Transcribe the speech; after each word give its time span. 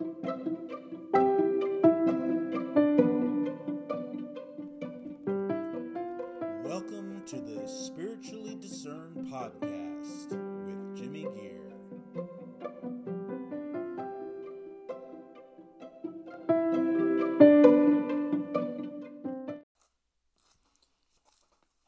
Welcome 0.00 0.14
to 7.26 7.40
the 7.40 7.66
Spiritually 7.66 8.54
Discerned 8.60 9.16
Podcast 9.26 10.30
with 10.30 10.96
Jimmy 10.96 11.26
Gear. 11.34 11.72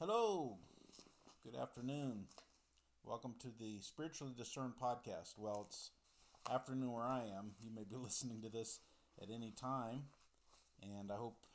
Hello, 0.00 0.58
good 1.45 1.54
afternoon. 1.54 2.27
Welcome 3.04 3.36
to 3.38 3.52
the 3.56 3.79
Spiritually 3.80 4.34
Discerned 4.36 4.74
Podcast. 4.82 5.34
Well, 5.38 5.66
it's 5.68 5.92
afternoon 6.53 6.93
where 6.93 7.07
I 7.07 7.23
am. 7.39 7.53
You 7.62 7.71
may 7.75 7.85
be 7.85 7.96
listening 8.03 8.43
to 8.43 8.48
this 8.48 8.80
at 9.23 9.29
any 9.30 9.53
time, 9.53 10.11
and 10.82 11.11
I 11.13 11.17
hope 11.17 11.46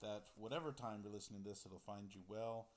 that 0.00 0.24
whatever 0.36 0.72
time 0.72 1.00
you're 1.02 1.12
listening 1.12 1.42
to 1.42 1.48
this, 1.48 1.64
it'll 1.66 1.82
find 1.84 2.14
you 2.14 2.22
well 2.28 2.68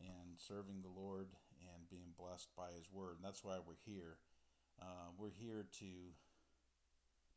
and 0.00 0.38
serving 0.38 0.82
the 0.82 1.00
Lord 1.00 1.26
and 1.60 1.90
being 1.90 2.14
blessed 2.18 2.48
by 2.56 2.70
His 2.76 2.86
Word. 2.92 3.16
And 3.16 3.24
that's 3.24 3.42
why 3.42 3.58
we're 3.58 3.82
here. 3.84 4.18
Uh, 4.80 5.10
we're 5.18 5.34
here 5.34 5.66
to 5.80 5.90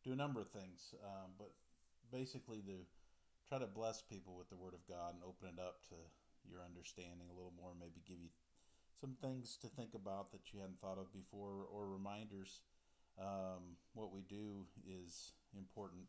do 0.03 0.13
a 0.13 0.15
number 0.15 0.41
of 0.41 0.49
things, 0.49 0.93
um, 1.03 1.33
but 1.37 1.51
basically 2.11 2.61
to 2.61 2.85
try 3.47 3.57
to 3.57 3.67
bless 3.67 4.01
people 4.01 4.35
with 4.37 4.49
the 4.49 4.57
Word 4.57 4.73
of 4.73 4.85
God 4.87 5.13
and 5.13 5.23
open 5.23 5.49
it 5.49 5.61
up 5.61 5.81
to 5.89 5.97
your 6.45 6.61
understanding 6.61 7.29
a 7.29 7.35
little 7.35 7.53
more, 7.59 7.73
maybe 7.77 8.05
give 8.07 8.21
you 8.21 8.29
some 8.99 9.15
things 9.21 9.57
to 9.61 9.67
think 9.67 9.93
about 9.93 10.31
that 10.31 10.53
you 10.53 10.59
hadn't 10.59 10.81
thought 10.81 10.97
of 10.97 11.13
before, 11.13 11.65
or 11.71 11.85
reminders. 11.87 12.61
Um, 13.19 13.77
what 13.93 14.13
we 14.13 14.21
do 14.21 14.65
is 14.87 15.31
important, 15.57 16.03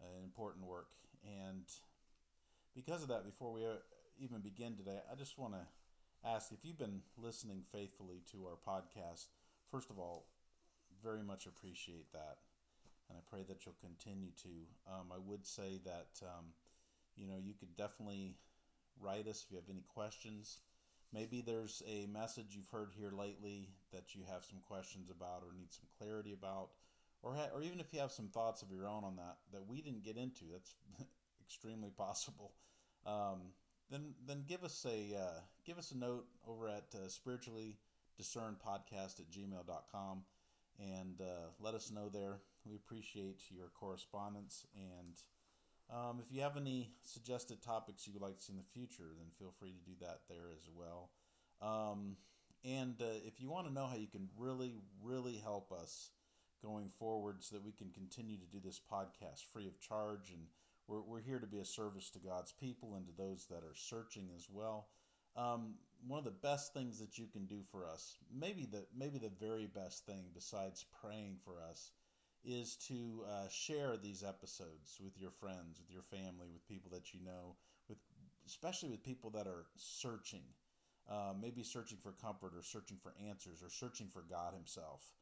uh, 0.00 0.22
important 0.22 0.66
work, 0.66 0.88
and 1.24 1.64
because 2.74 3.02
of 3.02 3.08
that, 3.08 3.24
before 3.24 3.52
we 3.52 3.64
uh, 3.64 3.80
even 4.20 4.40
begin 4.40 4.76
today, 4.76 4.98
I 5.10 5.14
just 5.14 5.38
want 5.38 5.54
to 5.54 6.28
ask 6.28 6.52
if 6.52 6.64
you've 6.64 6.78
been 6.78 7.00
listening 7.16 7.62
faithfully 7.72 8.22
to 8.32 8.46
our 8.46 8.56
podcast. 8.56 9.26
First 9.70 9.90
of 9.90 9.98
all, 9.98 10.26
very 11.02 11.22
much 11.22 11.46
appreciate 11.46 12.12
that, 12.12 12.38
and 13.08 13.18
I 13.18 13.22
pray 13.28 13.44
that 13.48 13.64
you'll 13.64 13.76
continue 13.80 14.30
to. 14.42 14.92
Um, 14.92 15.12
I 15.14 15.18
would 15.18 15.46
say 15.46 15.80
that 15.84 16.20
um, 16.22 16.46
you 17.16 17.26
know 17.26 17.36
you 17.42 17.54
could 17.58 17.76
definitely 17.76 18.34
write 19.00 19.26
us 19.26 19.44
if 19.44 19.50
you 19.50 19.56
have 19.56 19.70
any 19.70 19.84
questions. 19.88 20.58
Maybe 21.12 21.40
there's 21.40 21.82
a 21.86 22.06
message 22.06 22.48
you've 22.50 22.68
heard 22.68 22.90
here 22.96 23.10
lately 23.10 23.70
that 23.92 24.14
you 24.14 24.22
have 24.30 24.44
some 24.44 24.60
questions 24.60 25.10
about 25.10 25.42
or 25.42 25.54
need 25.56 25.72
some 25.72 25.86
clarity 25.98 26.32
about, 26.32 26.70
or 27.22 27.34
ha- 27.34 27.50
or 27.54 27.62
even 27.62 27.80
if 27.80 27.92
you 27.92 28.00
have 28.00 28.12
some 28.12 28.28
thoughts 28.28 28.62
of 28.62 28.70
your 28.70 28.86
own 28.86 29.04
on 29.04 29.16
that 29.16 29.38
that 29.52 29.66
we 29.66 29.80
didn't 29.80 30.04
get 30.04 30.16
into. 30.16 30.44
That's 30.52 30.74
extremely 31.40 31.90
possible. 31.90 32.52
Um, 33.06 33.52
then 33.90 34.14
then 34.26 34.44
give 34.46 34.64
us 34.64 34.84
a 34.86 35.16
uh, 35.16 35.40
give 35.64 35.78
us 35.78 35.92
a 35.92 35.96
note 35.96 36.26
over 36.46 36.68
at 36.68 36.94
uh, 36.94 37.08
spiritually 37.08 37.78
discerned 38.18 38.56
podcast 38.58 39.20
at 39.20 39.30
gmail.com 39.30 40.22
and 40.78 41.20
uh, 41.20 41.48
let 41.60 41.74
us 41.74 41.90
know 41.90 42.08
there. 42.08 42.40
We 42.66 42.76
appreciate 42.76 43.40
your 43.50 43.70
correspondence 43.78 44.66
and 44.74 45.14
um, 45.90 46.20
if 46.22 46.34
you 46.34 46.42
have 46.42 46.56
any 46.56 46.90
suggested 47.04 47.62
topics 47.62 48.06
you 48.06 48.12
would 48.12 48.22
like 48.22 48.38
to 48.38 48.44
see 48.44 48.52
in 48.52 48.58
the 48.58 48.78
future, 48.78 49.10
then 49.16 49.26
feel 49.38 49.54
free 49.58 49.72
to 49.72 49.90
do 49.90 49.96
that 50.00 50.20
there 50.28 50.50
as 50.52 50.68
well. 50.74 51.10
Um, 51.62 52.16
and 52.64 53.00
uh, 53.00 53.20
if 53.26 53.40
you 53.40 53.48
want 53.48 53.66
to 53.66 53.72
know 53.72 53.86
how 53.86 53.96
you 53.96 54.06
can 54.06 54.28
really, 54.36 54.74
really 55.02 55.36
help 55.36 55.72
us 55.72 56.10
going 56.62 56.90
forward 56.98 57.36
so 57.42 57.54
that 57.56 57.64
we 57.64 57.72
can 57.72 57.90
continue 57.90 58.36
to 58.36 58.46
do 58.46 58.58
this 58.62 58.80
podcast 58.92 59.44
free 59.52 59.66
of 59.66 59.80
charge 59.80 60.30
and 60.30 60.42
we're, 60.88 61.02
we're 61.02 61.20
here 61.20 61.38
to 61.38 61.46
be 61.46 61.58
a 61.58 61.64
service 61.64 62.10
to 62.10 62.18
God's 62.18 62.52
people 62.52 62.94
and 62.96 63.06
to 63.06 63.12
those 63.16 63.46
that 63.50 63.62
are 63.62 63.74
searching 63.74 64.28
as 64.34 64.48
well. 64.50 64.88
Um, 65.36 65.74
one 66.06 66.18
of 66.18 66.24
the 66.24 66.30
best 66.30 66.74
things 66.74 66.98
that 66.98 67.18
you 67.18 67.26
can 67.26 67.46
do 67.46 67.60
for 67.70 67.86
us, 67.86 68.16
maybe 68.32 68.66
the 68.70 68.86
maybe 68.96 69.18
the 69.18 69.30
very 69.40 69.66
best 69.66 70.06
thing 70.06 70.24
besides 70.34 70.84
praying 71.00 71.36
for 71.44 71.60
us, 71.70 71.92
is 72.44 72.76
to 72.88 73.24
uh, 73.28 73.48
share 73.48 73.96
these 73.96 74.22
episodes 74.22 74.98
with 75.02 75.18
your 75.18 75.30
friends, 75.30 75.80
with 75.80 75.90
your 75.90 76.02
family, 76.02 76.48
with 76.52 76.66
people 76.68 76.90
that 76.92 77.12
you 77.12 77.20
know, 77.24 77.56
with 77.88 77.98
especially 78.46 78.88
with 78.88 79.02
people 79.02 79.30
that 79.30 79.46
are 79.46 79.66
searching, 79.76 80.42
uh, 81.10 81.32
maybe 81.40 81.62
searching 81.62 81.98
for 82.02 82.12
comfort 82.12 82.52
or 82.56 82.62
searching 82.62 82.96
for 83.02 83.12
answers 83.28 83.62
or 83.62 83.70
searching 83.70 84.08
for 84.12 84.22
God 84.28 84.54
Himself. 84.54 85.12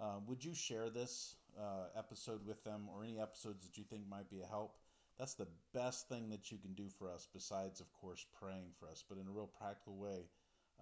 Uh, 0.00 0.18
would 0.26 0.44
you 0.44 0.54
share 0.54 0.90
this 0.90 1.36
uh, 1.58 1.86
episode 1.96 2.46
with 2.46 2.62
them 2.64 2.82
or 2.92 3.02
any 3.02 3.18
episodes 3.18 3.66
that 3.66 3.78
you 3.78 3.84
think 3.84 4.02
might 4.08 4.30
be 4.30 4.40
a 4.40 4.46
help? 4.46 4.76
That's 5.18 5.34
the 5.34 5.48
best 5.72 6.08
thing 6.08 6.28
that 6.30 6.52
you 6.52 6.58
can 6.58 6.74
do 6.74 6.88
for 6.98 7.10
us, 7.10 7.26
besides, 7.32 7.80
of 7.80 7.90
course, 7.94 8.26
praying 8.38 8.72
for 8.78 8.88
us. 8.88 9.02
But 9.08 9.16
in 9.16 9.26
a 9.26 9.30
real 9.30 9.50
practical 9.58 9.96
way, 9.96 10.28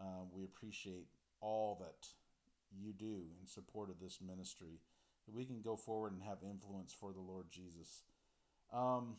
uh, 0.01 0.25
we 0.33 0.45
appreciate 0.45 1.07
all 1.41 1.79
that 1.81 2.09
you 2.77 2.93
do 2.93 3.23
in 3.41 3.47
support 3.47 3.91
of 3.91 4.01
this 4.01 4.19
ministry 4.21 4.81
we 5.33 5.45
can 5.45 5.63
go 5.63 5.77
forward 5.77 6.13
and 6.13 6.23
have 6.23 6.39
influence 6.43 6.93
for 6.93 7.13
the 7.13 7.21
Lord 7.21 7.47
Jesus. 7.51 8.03
Um, 8.73 9.17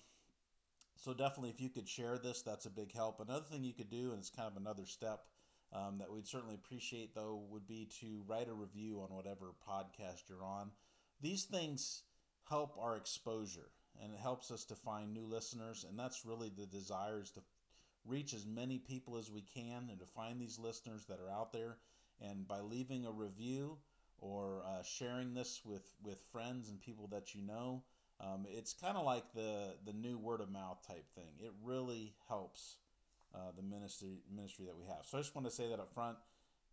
so 0.98 1.14
definitely, 1.14 1.50
if 1.50 1.62
you 1.62 1.70
could 1.70 1.88
share 1.88 2.18
this, 2.18 2.42
that's 2.42 2.66
a 2.66 2.70
big 2.70 2.94
help. 2.94 3.20
Another 3.20 3.46
thing 3.46 3.64
you 3.64 3.74
could 3.74 3.90
do, 3.90 4.12
and 4.12 4.20
it's 4.20 4.30
kind 4.30 4.50
of 4.50 4.58
another 4.58 4.86
step 4.86 5.26
um, 5.74 5.98
that 6.00 6.12
we'd 6.12 6.28
certainly 6.28 6.56
appreciate, 6.56 7.14
though, 7.14 7.44
would 7.50 7.68
be 7.68 7.90
to 8.02 8.24
write 8.28 8.48
a 8.48 8.54
review 8.54 9.02
on 9.02 9.16
whatever 9.16 9.54
podcast 9.68 10.30
you're 10.30 10.46
on. 10.46 10.72
These 11.22 11.44
things 11.46 12.04
help 12.50 12.78
our 12.80 12.96
exposure, 12.96 13.70
and 14.02 14.14
it 14.14 14.20
helps 14.20 14.52
us 14.52 14.66
to 14.66 14.76
find 14.76 15.14
new 15.14 15.26
listeners, 15.26 15.86
and 15.88 15.98
that's 15.98 16.26
really 16.26 16.50
the 16.50 16.66
desire 16.66 17.22
is 17.22 17.32
to 17.32 17.42
reach 18.06 18.34
as 18.34 18.46
many 18.46 18.78
people 18.78 19.18
as 19.18 19.32
we 19.32 19.42
can 19.42 19.88
and 19.90 20.00
to 20.00 20.06
find 20.06 20.40
these 20.40 20.60
listeners 20.60 21.06
that 21.06 21.20
are 21.20 21.32
out 21.32 21.52
there. 21.52 21.78
And 22.22 22.48
by 22.48 22.60
leaving 22.62 23.06
a 23.06 23.12
review, 23.12 23.78
or 24.20 24.64
uh, 24.66 24.84
sharing 24.84 25.34
this 25.34 25.62
with 25.66 25.94
with 26.04 26.20
friends 26.32 26.70
and 26.70 26.80
people 26.80 27.08
that 27.12 27.34
you 27.36 27.42
know. 27.42 27.84
Um, 28.22 28.46
it's 28.50 28.74
kind 28.74 28.98
of 28.98 29.06
like 29.06 29.34
the 29.34 29.76
the 29.86 29.94
new 29.94 30.18
word 30.18 30.42
of 30.42 30.50
mouth 30.50 30.86
type 30.88 31.06
thing. 31.16 31.34
It 31.40 31.52
really 31.64 32.14
helps 32.28 32.78
uh, 33.34 33.52
the 33.56 33.64
ministry 33.64 34.20
ministry 34.34 34.66
that 34.66 34.78
we 34.78 34.86
have. 34.86 35.06
So 35.06 35.18
I 35.18 35.22
just 35.22 35.36
want 35.36 35.48
to 35.48 35.54
say 35.54 35.70
that 35.70 35.80
up 35.80 35.94
front 35.94 36.18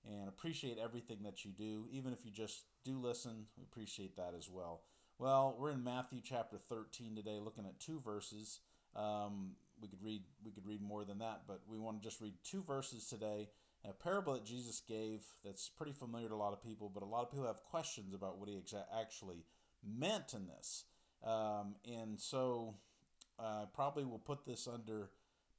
and 0.09 0.29
appreciate 0.29 0.79
everything 0.83 1.19
that 1.25 1.45
you 1.45 1.53
do. 1.53 1.87
Even 1.91 2.13
if 2.13 2.25
you 2.25 2.31
just 2.31 2.65
do 2.85 2.99
listen, 2.99 3.47
we 3.57 3.65
appreciate 3.65 4.17
that 4.17 4.35
as 4.37 4.49
well. 4.51 4.83
Well, 5.19 5.57
we're 5.59 5.71
in 5.71 5.85
Matthew 5.85 6.21
chapter 6.23 6.59
13 6.59 7.15
today, 7.15 7.39
looking 7.39 7.65
at 7.65 7.79
two 7.79 8.01
verses. 8.01 8.61
Um, 8.97 9.53
we 9.81 9.89
could 9.89 10.03
read 10.03 10.23
we 10.45 10.53
could 10.53 10.67
read 10.67 10.83
more 10.83 11.05
than 11.05 11.19
that, 11.19 11.43
but 11.47 11.61
we 11.69 11.79
want 11.79 12.01
to 12.01 12.09
just 12.09 12.21
read 12.21 12.35
two 12.45 12.63
verses 12.63 13.07
today 13.07 13.49
a 13.89 13.93
parable 13.93 14.35
that 14.35 14.45
Jesus 14.45 14.81
gave 14.87 15.23
that's 15.45 15.69
pretty 15.69 15.93
familiar 15.93 16.29
to 16.29 16.35
a 16.35 16.37
lot 16.37 16.53
of 16.53 16.63
people, 16.63 16.91
but 16.93 17.03
a 17.03 17.07
lot 17.07 17.23
of 17.23 17.31
people 17.31 17.47
have 17.47 17.63
questions 17.65 18.15
about 18.15 18.39
what 18.39 18.49
he 18.49 18.55
exa- 18.55 18.85
actually 19.01 19.45
meant 19.85 20.35
in 20.35 20.47
this. 20.47 20.85
Um, 21.25 21.75
and 21.85 22.21
so 22.21 22.75
I 23.39 23.63
uh, 23.63 23.67
probably 23.75 24.05
will 24.05 24.19
put 24.19 24.45
this 24.45 24.69
under 24.73 25.11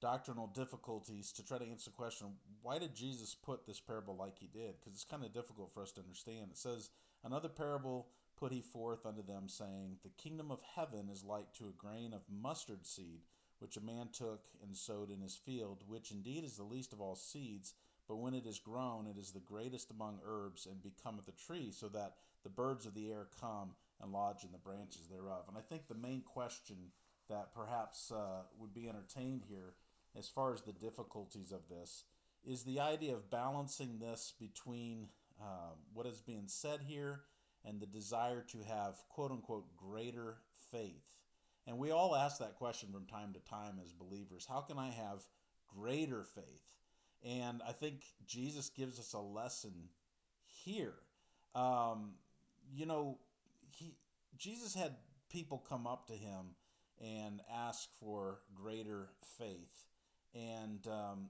doctrinal 0.02 0.48
difficulties 0.48 1.32
to 1.32 1.46
try 1.46 1.58
to 1.58 1.66
answer 1.66 1.90
the 1.90 1.96
question 1.96 2.28
why 2.62 2.78
did 2.78 2.94
Jesus 2.94 3.36
put 3.36 3.66
this 3.66 3.80
parable 3.80 4.16
like 4.16 4.38
he 4.38 4.48
did? 4.48 4.76
Because 4.80 4.94
it's 4.94 5.06
kind 5.06 5.24
of 5.24 5.34
difficult 5.34 5.74
for 5.74 5.82
us 5.82 5.92
to 5.94 6.02
understand. 6.02 6.48
It 6.52 6.58
says, 6.58 6.90
Another 7.26 7.50
parable 7.50 8.08
put 8.38 8.52
he 8.52 8.62
forth 8.62 9.06
unto 9.06 9.24
them, 9.24 9.48
saying, 9.48 9.98
The 10.04 10.10
kingdom 10.22 10.52
of 10.52 10.62
heaven 10.76 11.10
is 11.12 11.24
like 11.24 11.54
to 11.54 11.66
a 11.66 11.78
grain 11.78 12.14
of 12.14 12.22
mustard 12.30 12.86
seed, 12.86 13.22
which 13.60 13.78
a 13.78 13.82
man 13.82 14.10
took 14.12 14.44
and 14.62 14.76
sowed 14.76 15.10
in 15.10 15.22
his 15.22 15.36
field, 15.36 15.84
which 15.88 16.12
indeed 16.12 16.44
is 16.44 16.58
the 16.58 16.64
least 16.64 16.94
of 16.94 17.02
all 17.02 17.16
seeds 17.16 17.74
but 18.08 18.18
when 18.18 18.34
it 18.34 18.46
is 18.46 18.60
grown, 18.60 19.08
it 19.08 19.18
is 19.18 19.32
the 19.32 19.40
greatest 19.40 19.92
among 19.92 20.20
herbs 20.26 20.66
and 20.66 20.82
becometh 20.84 21.28
a 21.28 21.32
tree, 21.32 21.72
so 21.72 21.88
that 21.90 22.16
the 22.44 22.50
birds 22.50 22.86
of 22.86 22.94
the 22.94 23.12
air 23.12 23.28
come 23.40 23.70
and 24.02 24.12
lodge 24.12 24.44
in 24.44 24.52
the 24.52 24.58
branches 24.58 25.08
thereof. 25.10 25.46
And 25.48 25.58
I 25.58 25.62
think 25.62 25.88
the 25.88 25.96
main 25.96 26.22
question 26.22 26.92
that 27.30 27.54
perhaps 27.54 28.12
uh, 28.12 28.44
would 28.60 28.74
be 28.74 28.90
entertained 28.90 29.44
here, 29.48 29.74
as 30.18 30.28
far 30.28 30.54
as 30.54 30.62
the 30.62 30.74
difficulties 30.74 31.52
of 31.52 31.68
this, 31.70 32.04
is 32.46 32.64
the 32.64 32.80
idea 32.80 33.14
of 33.14 33.30
balancing 33.32 34.00
this 34.00 34.34
between 34.40 35.08
uh, 35.42 35.72
what 35.94 36.06
is 36.06 36.22
being 36.22 36.48
said 36.48 36.82
here 36.86 37.22
and 37.66 37.80
the 37.80 37.86
desire 37.86 38.44
to 38.52 38.58
have 38.68 38.98
quote 39.10 39.32
unquote 39.32 39.76
greater 39.78 40.38
faith. 40.72 41.22
And 41.66 41.78
we 41.78 41.92
all 41.92 42.16
ask 42.16 42.40
that 42.40 42.56
question 42.56 42.90
from 42.92 43.06
time 43.06 43.34
to 43.34 43.40
time 43.40 43.80
as 43.82 43.94
believers 43.94 44.46
how 44.48 44.60
can 44.62 44.78
I 44.78 44.90
have 44.90 45.24
greater 45.68 46.24
faith? 46.24 46.83
And 47.24 47.62
I 47.68 47.72
think 47.72 48.02
Jesus 48.28 48.70
gives 48.70 49.00
us 49.00 49.14
a 49.14 49.20
lesson 49.20 49.74
here. 50.66 50.94
Um, 51.56 52.16
you 52.74 52.86
know, 52.86 53.18
he 53.70 53.96
Jesus 54.38 54.74
had 54.74 54.96
people 55.30 55.64
come 55.70 55.88
up 55.88 56.08
to 56.08 56.14
him 56.14 56.56
and 57.02 57.42
ask 57.54 57.90
for 58.00 58.40
greater 58.56 59.10
faith, 59.38 59.86
and 60.36 60.86
um, 60.88 61.30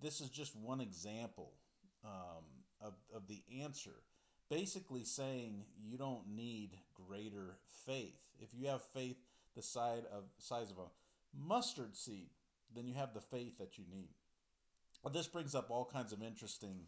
this 0.00 0.20
is 0.20 0.30
just 0.30 0.56
one 0.56 0.80
example 0.80 1.52
um, 2.04 2.44
of 2.80 2.94
of 3.14 3.26
the 3.28 3.42
answer 3.62 3.94
basically 4.48 5.04
saying 5.04 5.64
you 5.82 5.96
don't 5.96 6.28
need 6.28 6.70
greater 6.94 7.56
faith. 7.84 8.20
If 8.38 8.50
you 8.54 8.68
have 8.68 8.82
faith 8.82 9.16
the 9.54 9.62
size 9.62 10.02
of 10.12 10.24
size 10.38 10.70
of 10.70 10.78
a 10.78 11.46
mustard 11.46 11.96
seed, 11.96 12.28
then 12.74 12.86
you 12.86 12.94
have 12.94 13.14
the 13.14 13.20
faith 13.20 13.58
that 13.58 13.78
you 13.78 13.84
need. 13.90 14.10
This 15.12 15.28
brings 15.28 15.54
up 15.54 15.70
all 15.70 15.84
kinds 15.84 16.12
of 16.12 16.22
interesting 16.22 16.80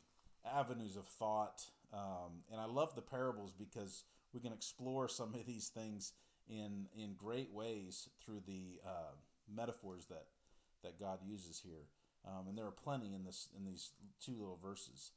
avenues 0.45 0.97
of 0.97 1.07
thought, 1.07 1.63
um, 1.93 2.43
and 2.51 2.61
I 2.61 2.67
love 2.67 2.95
the 2.95 3.03
parables 3.03 3.53
because 3.57 4.05
we 4.33 4.41
can 4.41 4.53
explore 4.53 5.09
some 5.09 5.35
of 5.35 5.47
these 5.47 5.69
things 5.69 6.13
in 6.49 6.87
in 6.97 7.15
great 7.15 7.53
ways 7.53 8.09
through 8.25 8.41
the 8.47 8.81
uh, 8.85 9.15
metaphors 9.55 10.07
that 10.07 10.27
that 10.83 10.99
God 10.99 11.19
uses 11.25 11.61
here. 11.65 11.87
Um, 12.27 12.49
and 12.49 12.59
there 12.59 12.67
are 12.67 12.73
plenty 12.73 13.15
in 13.15 13.25
this 13.25 13.49
in 13.57 13.65
these 13.65 13.93
two 14.25 14.33
little 14.33 14.59
verses. 14.63 15.13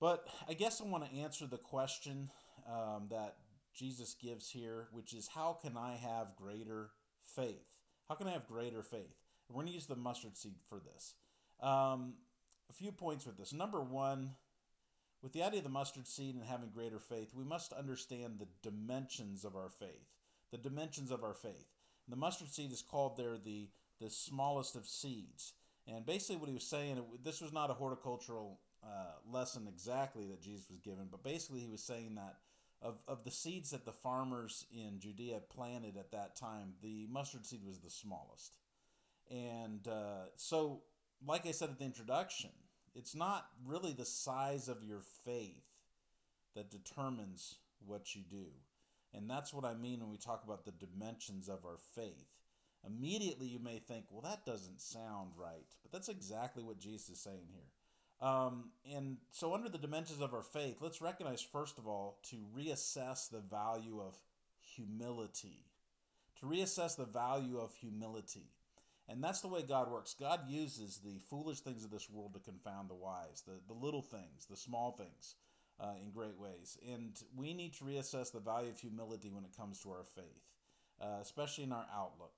But 0.00 0.28
I 0.48 0.54
guess 0.54 0.80
I 0.80 0.84
want 0.84 1.04
to 1.08 1.16
answer 1.16 1.46
the 1.46 1.58
question 1.58 2.30
um, 2.68 3.06
that 3.10 3.36
Jesus 3.74 4.14
gives 4.14 4.50
here, 4.50 4.88
which 4.92 5.14
is 5.14 5.28
how 5.28 5.58
can 5.60 5.76
I 5.76 5.96
have 5.96 6.36
greater 6.36 6.90
faith? 7.36 7.78
How 8.08 8.14
can 8.14 8.28
I 8.28 8.32
have 8.32 8.46
greater 8.46 8.82
faith? 8.82 9.16
we're 9.48 9.54
going 9.54 9.66
to 9.66 9.74
use 9.74 9.86
the 9.86 9.96
mustard 9.96 10.36
seed 10.36 10.54
for 10.68 10.80
this. 10.80 11.14
Um, 11.60 12.14
a 12.70 12.72
few 12.72 12.92
points 12.92 13.26
with 13.26 13.36
this. 13.36 13.52
Number 13.52 13.80
one, 13.80 14.30
with 15.22 15.32
the 15.32 15.42
idea 15.42 15.58
of 15.58 15.64
the 15.64 15.70
mustard 15.70 16.06
seed 16.06 16.34
and 16.34 16.44
having 16.44 16.70
greater 16.70 16.98
faith, 16.98 17.32
we 17.34 17.44
must 17.44 17.72
understand 17.72 18.38
the 18.38 18.48
dimensions 18.68 19.44
of 19.44 19.56
our 19.56 19.68
faith. 19.68 20.08
The 20.50 20.58
dimensions 20.58 21.10
of 21.10 21.24
our 21.24 21.34
faith. 21.34 21.72
And 22.06 22.12
the 22.12 22.16
mustard 22.16 22.52
seed 22.52 22.72
is 22.72 22.82
called 22.82 23.16
there 23.16 23.38
the 23.38 23.68
the 24.00 24.10
smallest 24.10 24.76
of 24.76 24.86
seeds. 24.86 25.52
And 25.86 26.04
basically, 26.04 26.36
what 26.36 26.48
he 26.48 26.54
was 26.54 26.66
saying, 26.66 27.00
this 27.22 27.40
was 27.40 27.52
not 27.52 27.70
a 27.70 27.74
horticultural 27.74 28.58
uh, 28.82 29.12
lesson 29.30 29.66
exactly 29.68 30.26
that 30.26 30.42
Jesus 30.42 30.66
was 30.68 30.78
given, 30.80 31.08
but 31.10 31.22
basically, 31.22 31.60
he 31.60 31.68
was 31.68 31.82
saying 31.82 32.14
that 32.16 32.36
of, 32.82 32.98
of 33.08 33.24
the 33.24 33.30
seeds 33.30 33.70
that 33.70 33.84
the 33.84 33.92
farmers 33.92 34.66
in 34.70 35.00
Judea 35.00 35.40
planted 35.54 35.96
at 35.96 36.10
that 36.12 36.36
time, 36.36 36.74
the 36.82 37.06
mustard 37.10 37.46
seed 37.46 37.60
was 37.66 37.78
the 37.78 37.90
smallest. 37.90 38.56
And 39.30 39.86
uh, 39.88 40.26
so, 40.36 40.82
like 41.26 41.46
I 41.46 41.52
said 41.52 41.70
at 41.70 41.78
the 41.78 41.84
introduction, 41.84 42.50
it's 42.94 43.14
not 43.14 43.46
really 43.66 43.92
the 43.92 44.04
size 44.04 44.68
of 44.68 44.84
your 44.84 45.00
faith 45.24 45.64
that 46.54 46.70
determines 46.70 47.56
what 47.86 48.14
you 48.14 48.22
do. 48.30 48.46
And 49.12 49.28
that's 49.30 49.52
what 49.52 49.64
I 49.64 49.74
mean 49.74 50.00
when 50.00 50.10
we 50.10 50.18
talk 50.18 50.42
about 50.44 50.64
the 50.64 50.72
dimensions 50.72 51.48
of 51.48 51.64
our 51.64 51.78
faith. 51.94 52.28
Immediately, 52.86 53.46
you 53.46 53.58
may 53.58 53.78
think, 53.78 54.04
well, 54.10 54.22
that 54.22 54.44
doesn't 54.44 54.80
sound 54.80 55.30
right. 55.36 55.66
But 55.82 55.92
that's 55.92 56.08
exactly 56.08 56.62
what 56.62 56.78
Jesus 56.78 57.10
is 57.10 57.20
saying 57.20 57.46
here. 57.52 58.28
Um, 58.28 58.70
and 58.94 59.16
so, 59.30 59.54
under 59.54 59.68
the 59.68 59.78
dimensions 59.78 60.20
of 60.20 60.34
our 60.34 60.42
faith, 60.42 60.76
let's 60.80 61.00
recognize, 61.00 61.40
first 61.40 61.78
of 61.78 61.86
all, 61.86 62.18
to 62.30 62.36
reassess 62.56 63.30
the 63.30 63.40
value 63.40 64.00
of 64.00 64.16
humility. 64.60 65.64
To 66.40 66.46
reassess 66.46 66.96
the 66.96 67.06
value 67.06 67.58
of 67.58 67.74
humility. 67.74 68.50
And 69.08 69.22
that's 69.22 69.42
the 69.42 69.48
way 69.48 69.62
God 69.62 69.90
works. 69.90 70.14
God 70.18 70.40
uses 70.48 71.00
the 71.04 71.18
foolish 71.28 71.60
things 71.60 71.84
of 71.84 71.90
this 71.90 72.08
world 72.08 72.32
to 72.34 72.40
confound 72.40 72.88
the 72.88 72.94
wise, 72.94 73.42
the, 73.46 73.60
the 73.66 73.78
little 73.78 74.02
things, 74.02 74.46
the 74.48 74.56
small 74.56 74.92
things, 74.92 75.34
uh, 75.78 75.92
in 76.02 76.10
great 76.10 76.38
ways. 76.38 76.78
And 76.90 77.14
we 77.36 77.52
need 77.52 77.74
to 77.74 77.84
reassess 77.84 78.32
the 78.32 78.40
value 78.40 78.70
of 78.70 78.78
humility 78.78 79.28
when 79.30 79.44
it 79.44 79.56
comes 79.56 79.80
to 79.80 79.90
our 79.90 80.04
faith, 80.14 80.42
uh, 81.00 81.18
especially 81.20 81.64
in 81.64 81.72
our 81.72 81.86
outlook. 81.94 82.32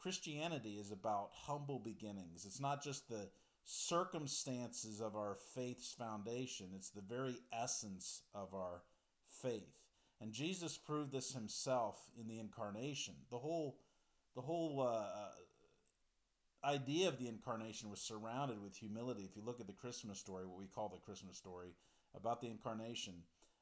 Christianity 0.00 0.78
is 0.78 0.90
about 0.92 1.30
humble 1.32 1.78
beginnings. 1.78 2.44
It's 2.44 2.60
not 2.60 2.82
just 2.82 3.08
the 3.08 3.28
circumstances 3.64 5.00
of 5.00 5.14
our 5.14 5.36
faith's 5.54 5.92
foundation, 5.92 6.66
it's 6.74 6.90
the 6.90 7.02
very 7.02 7.36
essence 7.52 8.22
of 8.34 8.54
our 8.54 8.82
faith. 9.42 9.78
And 10.20 10.32
Jesus 10.32 10.76
proved 10.76 11.12
this 11.12 11.32
himself 11.32 12.00
in 12.20 12.28
the 12.28 12.38
incarnation. 12.38 13.14
The 13.30 13.38
whole 13.38 13.78
the 14.34 14.40
whole 14.40 14.80
uh, 14.80 15.28
idea 16.64 17.08
of 17.08 17.18
the 17.18 17.28
incarnation 17.28 17.90
was 17.90 18.00
surrounded 18.00 18.62
with 18.62 18.76
humility. 18.76 19.22
If 19.22 19.36
you 19.36 19.42
look 19.44 19.60
at 19.60 19.66
the 19.66 19.72
Christmas 19.72 20.18
story, 20.18 20.46
what 20.46 20.58
we 20.58 20.66
call 20.66 20.88
the 20.88 21.04
Christmas 21.04 21.36
story 21.36 21.74
about 22.14 22.40
the 22.40 22.48
incarnation, 22.48 23.14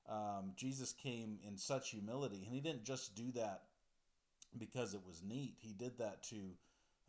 um, 0.09 0.53
Jesus 0.57 0.93
came 0.93 1.39
in 1.47 1.57
such 1.57 1.91
humility, 1.91 2.43
and 2.45 2.55
he 2.55 2.61
didn't 2.61 2.85
just 2.85 3.15
do 3.15 3.31
that 3.33 3.63
because 4.59 4.95
it 4.95 5.01
was 5.07 5.23
neat. 5.23 5.55
He 5.61 5.73
did 5.73 5.99
that 5.99 6.23
to 6.25 6.37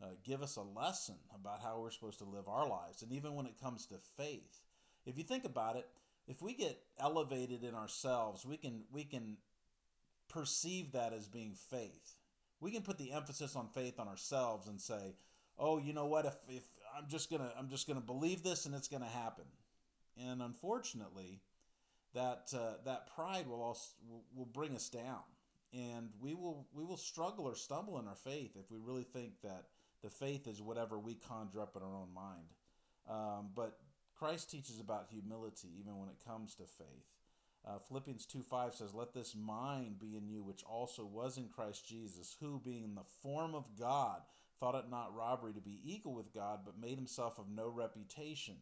uh, 0.02 0.06
give 0.24 0.42
us 0.42 0.56
a 0.56 0.62
lesson 0.62 1.16
about 1.34 1.60
how 1.60 1.80
we're 1.80 1.90
supposed 1.90 2.18
to 2.18 2.24
live 2.24 2.48
our 2.48 2.68
lives. 2.68 3.02
And 3.02 3.12
even 3.12 3.34
when 3.34 3.46
it 3.46 3.60
comes 3.60 3.86
to 3.86 3.96
faith, 4.16 4.60
if 5.06 5.18
you 5.18 5.24
think 5.24 5.44
about 5.44 5.76
it, 5.76 5.86
if 6.28 6.40
we 6.40 6.54
get 6.54 6.78
elevated 7.00 7.64
in 7.64 7.74
ourselves, 7.74 8.46
we 8.46 8.56
can 8.56 8.84
we 8.92 9.04
can 9.04 9.36
perceive 10.28 10.92
that 10.92 11.12
as 11.12 11.28
being 11.28 11.54
faith. 11.54 12.14
We 12.60 12.70
can 12.70 12.82
put 12.82 12.98
the 12.98 13.12
emphasis 13.12 13.56
on 13.56 13.68
faith 13.68 13.98
on 13.98 14.06
ourselves 14.06 14.68
and 14.68 14.80
say, 14.80 15.14
"Oh, 15.62 15.78
you 15.78 15.92
know 15.92 16.06
what? 16.06 16.26
If 16.26 16.36
if 16.48 16.64
I'm 16.96 17.08
just 17.08 17.30
gonna 17.30 17.52
I'm 17.58 17.68
just 17.68 17.86
gonna 17.86 18.00
believe 18.00 18.42
this 18.42 18.66
and 18.66 18.74
it's 18.74 18.88
gonna 18.88 19.06
happen." 19.06 19.44
And 20.18 20.42
unfortunately, 20.42 21.40
that 22.14 22.52
uh, 22.54 22.74
that 22.84 23.14
pride 23.14 23.46
will 23.46 23.62
also 23.62 23.92
will, 24.34 24.46
bring 24.46 24.74
us 24.74 24.88
down 24.88 25.22
and 25.72 26.10
we 26.20 26.34
will 26.34 26.66
we 26.74 26.84
will 26.84 26.96
struggle 26.96 27.46
or 27.46 27.54
stumble 27.54 27.98
in 27.98 28.06
our 28.06 28.16
faith 28.16 28.56
if 28.56 28.70
we 28.70 28.78
really 28.78 29.04
think 29.04 29.40
that 29.42 29.68
the 30.02 30.10
faith 30.10 30.46
is 30.46 30.60
whatever 30.60 30.98
we 30.98 31.14
conjure 31.14 31.62
up 31.62 31.76
in 31.76 31.82
our 31.82 31.94
own 31.94 32.12
mind. 32.12 32.48
Um, 33.08 33.50
but 33.54 33.78
Christ 34.18 34.50
teaches 34.50 34.80
about 34.80 35.06
humility 35.10 35.68
even 35.80 35.98
when 35.98 36.08
it 36.08 36.16
comes 36.26 36.54
to 36.56 36.64
faith. 36.64 37.06
Uh, 37.66 37.78
Philippians 37.78 38.26
2 38.26 38.42
5 38.42 38.74
says, 38.74 38.94
Let 38.94 39.14
this 39.14 39.36
mind 39.36 40.00
be 40.00 40.16
in 40.16 40.28
you, 40.28 40.42
which 40.42 40.64
also 40.64 41.04
was 41.04 41.38
in 41.38 41.48
Christ 41.48 41.88
Jesus, 41.88 42.36
who, 42.40 42.60
being 42.64 42.82
in 42.82 42.94
the 42.96 43.04
form 43.22 43.54
of 43.54 43.64
God, 43.78 44.20
thought 44.60 44.74
it 44.74 44.90
not 44.90 45.14
robbery 45.14 45.52
to 45.54 45.60
be 45.60 45.80
equal 45.84 46.14
with 46.14 46.32
God, 46.34 46.60
but 46.64 46.80
made 46.80 46.96
himself 46.96 47.38
of 47.38 47.48
no 47.48 47.68
reputation. 47.68 48.56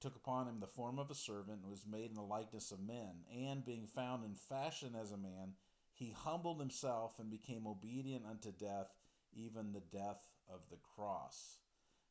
Took 0.00 0.16
upon 0.16 0.48
him 0.48 0.60
the 0.60 0.66
form 0.66 0.98
of 0.98 1.10
a 1.10 1.14
servant, 1.14 1.60
and 1.62 1.70
was 1.70 1.86
made 1.90 2.10
in 2.10 2.16
the 2.16 2.22
likeness 2.22 2.72
of 2.72 2.80
men. 2.80 3.24
And 3.32 3.64
being 3.64 3.86
found 3.86 4.24
in 4.24 4.34
fashion 4.34 4.94
as 5.00 5.12
a 5.12 5.16
man, 5.16 5.54
he 5.92 6.14
humbled 6.16 6.60
himself 6.60 7.18
and 7.18 7.30
became 7.30 7.66
obedient 7.66 8.24
unto 8.28 8.50
death, 8.52 8.88
even 9.32 9.72
the 9.72 9.96
death 9.96 10.20
of 10.52 10.60
the 10.70 10.78
cross. 10.94 11.58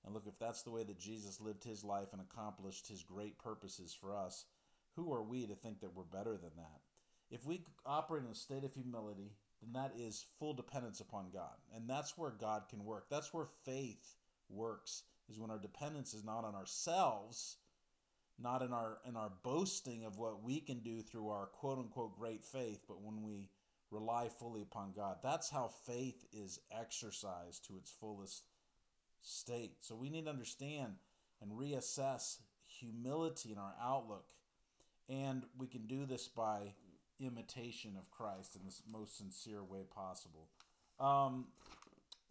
And 0.06 0.14
look, 0.14 0.26
if 0.28 0.38
that's 0.40 0.64
the 0.64 0.72
way 0.72 0.84
that 0.84 1.00
Jesus 1.00 1.40
lived 1.40 1.64
his 1.64 1.84
life 1.84 2.10
and 2.14 2.22
accomplished 2.22 2.88
his 2.88 3.04
great 3.04 3.38
purposes 3.38 3.94
for 3.94 4.16
us, 4.16 4.46
who 4.96 5.14
are 5.14 5.24
we 5.24 5.46
to 5.46 5.56
think 5.56 5.82
that 5.82 5.94
we're 5.94 6.04
better 6.04 6.38
than 6.38 6.52
that? 6.58 6.82
If 7.30 7.46
we 7.46 7.66
operate 7.86 8.24
in 8.24 8.32
a 8.32 8.36
state 8.36 8.64
of 8.64 8.74
humility, 8.74 9.32
then 9.64 9.82
that 9.82 9.94
is 9.98 10.26
full 10.40 10.54
dependence 10.54 11.00
upon 11.00 11.30
God. 11.34 11.56
And 11.76 11.90
that's 11.90 12.18
where 12.18 12.32
God 12.32 12.64
can 12.70 12.84
work. 12.84 13.06
That's 13.10 13.34
where 13.34 13.48
faith 13.66 14.16
works, 14.50 15.04
is 15.30 15.40
when 15.40 15.52
our 15.52 15.60
dependence 15.60 16.14
is 16.14 16.24
not 16.24 16.44
on 16.44 16.56
ourselves, 16.56 17.58
not 18.40 18.62
in 18.62 18.74
our 18.74 18.98
in 19.08 19.16
our 19.16 19.32
boasting 19.44 20.04
of 20.06 20.18
what 20.18 20.44
we 20.44 20.60
can 20.60 20.80
do 20.80 21.02
through 21.02 21.30
our 21.30 21.48
quote 21.48 21.80
unquote 21.80 22.18
great 22.18 22.44
faith, 22.44 22.82
but 22.88 23.02
when 23.02 23.24
we 23.24 23.50
rely 23.92 24.28
fully 24.28 24.62
upon 24.62 24.92
God. 24.92 25.18
That's 25.22 25.50
how 25.50 25.70
faith 25.86 26.26
is 26.34 26.60
exercised 26.72 27.66
to 27.68 27.78
its 27.78 27.92
fullest 27.92 28.44
state. 29.22 29.76
So 29.82 29.96
we 29.96 30.10
need 30.10 30.26
to 30.26 30.32
understand 30.32 30.94
and 31.42 31.52
reassess 31.52 32.40
humility 32.66 33.52
in 33.52 33.58
our 33.58 33.76
outlook. 33.82 34.26
And 35.10 35.44
we 35.58 35.68
can 35.68 35.86
do 35.86 36.06
this 36.06 36.28
by 36.28 36.74
imitation 37.20 37.96
of 37.98 38.10
Christ 38.12 38.56
in 38.56 38.62
the 38.66 38.74
most 38.92 39.18
sincere 39.18 39.64
way 39.64 39.84
possible. 39.94 40.50
Um, 41.00 41.48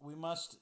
we 0.01 0.15
must 0.15 0.57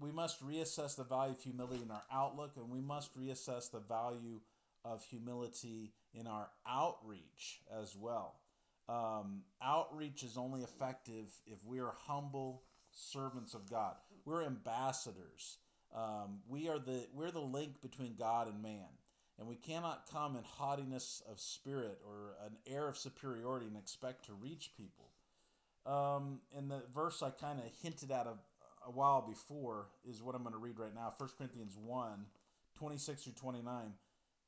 we 0.00 0.10
must 0.12 0.44
reassess 0.46 0.96
the 0.96 1.04
value 1.04 1.34
of 1.34 1.42
humility 1.42 1.82
in 1.82 1.90
our 1.90 2.02
outlook, 2.12 2.52
and 2.56 2.70
we 2.70 2.80
must 2.80 3.16
reassess 3.18 3.70
the 3.70 3.80
value 3.80 4.40
of 4.84 5.04
humility 5.04 5.92
in 6.14 6.26
our 6.26 6.48
outreach 6.66 7.60
as 7.80 7.94
well. 7.96 8.36
Um, 8.88 9.42
outreach 9.62 10.22
is 10.22 10.36
only 10.36 10.62
effective 10.62 11.30
if 11.46 11.64
we 11.64 11.80
are 11.80 11.92
humble 12.06 12.62
servants 12.92 13.54
of 13.54 13.70
God. 13.70 13.94
We're 14.24 14.44
ambassadors. 14.44 15.58
Um, 15.94 16.40
we 16.48 16.68
are 16.68 16.78
the 16.78 17.06
we're 17.14 17.30
the 17.30 17.40
link 17.40 17.80
between 17.82 18.14
God 18.14 18.48
and 18.48 18.62
man, 18.62 18.88
and 19.40 19.48
we 19.48 19.56
cannot 19.56 20.04
come 20.12 20.36
in 20.36 20.44
haughtiness 20.44 21.22
of 21.28 21.40
spirit 21.40 21.98
or 22.06 22.34
an 22.46 22.52
air 22.70 22.86
of 22.88 22.98
superiority 22.98 23.66
and 23.66 23.76
expect 23.76 24.26
to 24.26 24.34
reach 24.34 24.72
people. 24.76 25.08
Um, 25.86 26.40
and 26.54 26.70
the 26.70 26.82
verse 26.94 27.22
I 27.22 27.30
kind 27.30 27.58
of 27.58 27.64
hinted 27.82 28.10
at 28.10 28.26
a, 28.26 28.34
a 28.86 28.90
while 28.90 29.22
before 29.26 29.86
is 30.06 30.22
what 30.22 30.34
I'm 30.34 30.42
going 30.42 30.52
to 30.52 30.58
read 30.58 30.78
right 30.78 30.94
now 30.94 31.14
1 31.16 31.30
Corinthians 31.38 31.76
1 31.76 32.26
26 32.76 33.22
through 33.22 33.32
29 33.32 33.92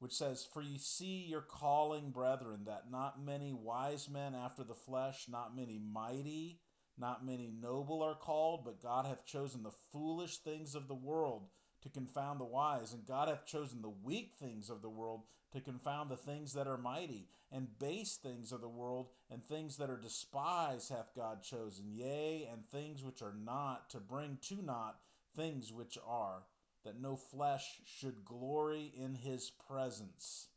which 0.02 0.12
says, 0.12 0.44
For 0.52 0.60
ye 0.60 0.78
see 0.78 1.26
your 1.28 1.42
calling, 1.42 2.10
brethren, 2.10 2.62
that 2.66 2.90
not 2.90 3.24
many 3.24 3.52
wise 3.52 4.10
men 4.10 4.34
after 4.34 4.64
the 4.64 4.74
flesh, 4.74 5.26
not 5.30 5.56
many 5.56 5.78
mighty, 5.78 6.58
not 6.98 7.24
many 7.24 7.52
noble 7.62 8.02
are 8.02 8.16
called, 8.16 8.64
but 8.64 8.82
God 8.82 9.06
hath 9.06 9.24
chosen 9.24 9.62
the 9.62 9.70
foolish 9.92 10.38
things 10.38 10.74
of 10.74 10.88
the 10.88 10.94
world 10.96 11.44
to 11.82 11.88
confound 11.88 12.40
the 12.40 12.44
wise, 12.44 12.92
and 12.92 13.06
God 13.06 13.28
hath 13.28 13.46
chosen 13.46 13.82
the 13.82 13.88
weak 13.88 14.32
things 14.38 14.70
of 14.70 14.82
the 14.82 14.88
world 14.88 15.22
to 15.52 15.60
confound 15.60 16.10
the 16.10 16.16
things 16.16 16.54
that 16.54 16.66
are 16.66 16.78
mighty, 16.78 17.28
and 17.50 17.78
base 17.78 18.16
things 18.16 18.52
of 18.52 18.60
the 18.60 18.68
world, 18.68 19.08
and 19.30 19.44
things 19.44 19.76
that 19.76 19.90
are 19.90 19.98
despised 19.98 20.90
hath 20.90 21.14
God 21.14 21.42
chosen, 21.42 21.92
yea, 21.92 22.48
and 22.50 22.64
things 22.66 23.04
which 23.04 23.20
are 23.20 23.34
not, 23.44 23.90
to 23.90 23.98
bring 23.98 24.38
to 24.48 24.62
naught 24.62 24.96
things 25.36 25.72
which 25.72 25.98
are, 26.06 26.42
that 26.84 27.00
no 27.00 27.16
flesh 27.16 27.80
should 27.84 28.24
glory 28.24 28.92
in 28.96 29.14
his 29.14 29.50
presence. 29.68 30.48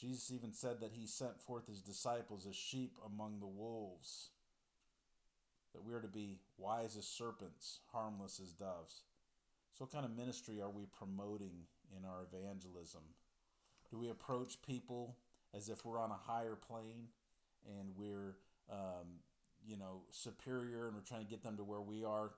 Jesus 0.00 0.32
even 0.32 0.52
said 0.52 0.80
that 0.80 0.92
he 0.92 1.06
sent 1.06 1.40
forth 1.40 1.68
his 1.68 1.80
disciples 1.80 2.46
as 2.46 2.56
sheep 2.56 2.96
among 3.06 3.38
the 3.38 3.46
wolves, 3.46 4.30
that 5.72 5.84
we 5.84 5.94
are 5.94 6.00
to 6.00 6.08
be 6.08 6.38
wise 6.58 6.96
as 6.96 7.06
serpents, 7.06 7.80
harmless 7.92 8.40
as 8.42 8.52
doves. 8.52 9.02
So, 9.74 9.84
what 9.84 9.92
kind 9.92 10.04
of 10.04 10.16
ministry 10.16 10.60
are 10.60 10.70
we 10.70 10.86
promoting 10.86 11.66
in 11.96 12.04
our 12.04 12.26
evangelism? 12.32 13.02
Do 13.90 13.98
we 13.98 14.08
approach 14.08 14.62
people 14.62 15.16
as 15.52 15.68
if 15.68 15.84
we're 15.84 15.98
on 15.98 16.12
a 16.12 16.32
higher 16.32 16.54
plane 16.54 17.08
and 17.66 17.88
we're, 17.96 18.36
um, 18.70 19.18
you 19.66 19.76
know, 19.76 20.02
superior 20.12 20.86
and 20.86 20.94
we're 20.94 21.02
trying 21.02 21.24
to 21.24 21.30
get 21.30 21.42
them 21.42 21.56
to 21.56 21.64
where 21.64 21.80
we 21.80 22.04
are 22.04 22.30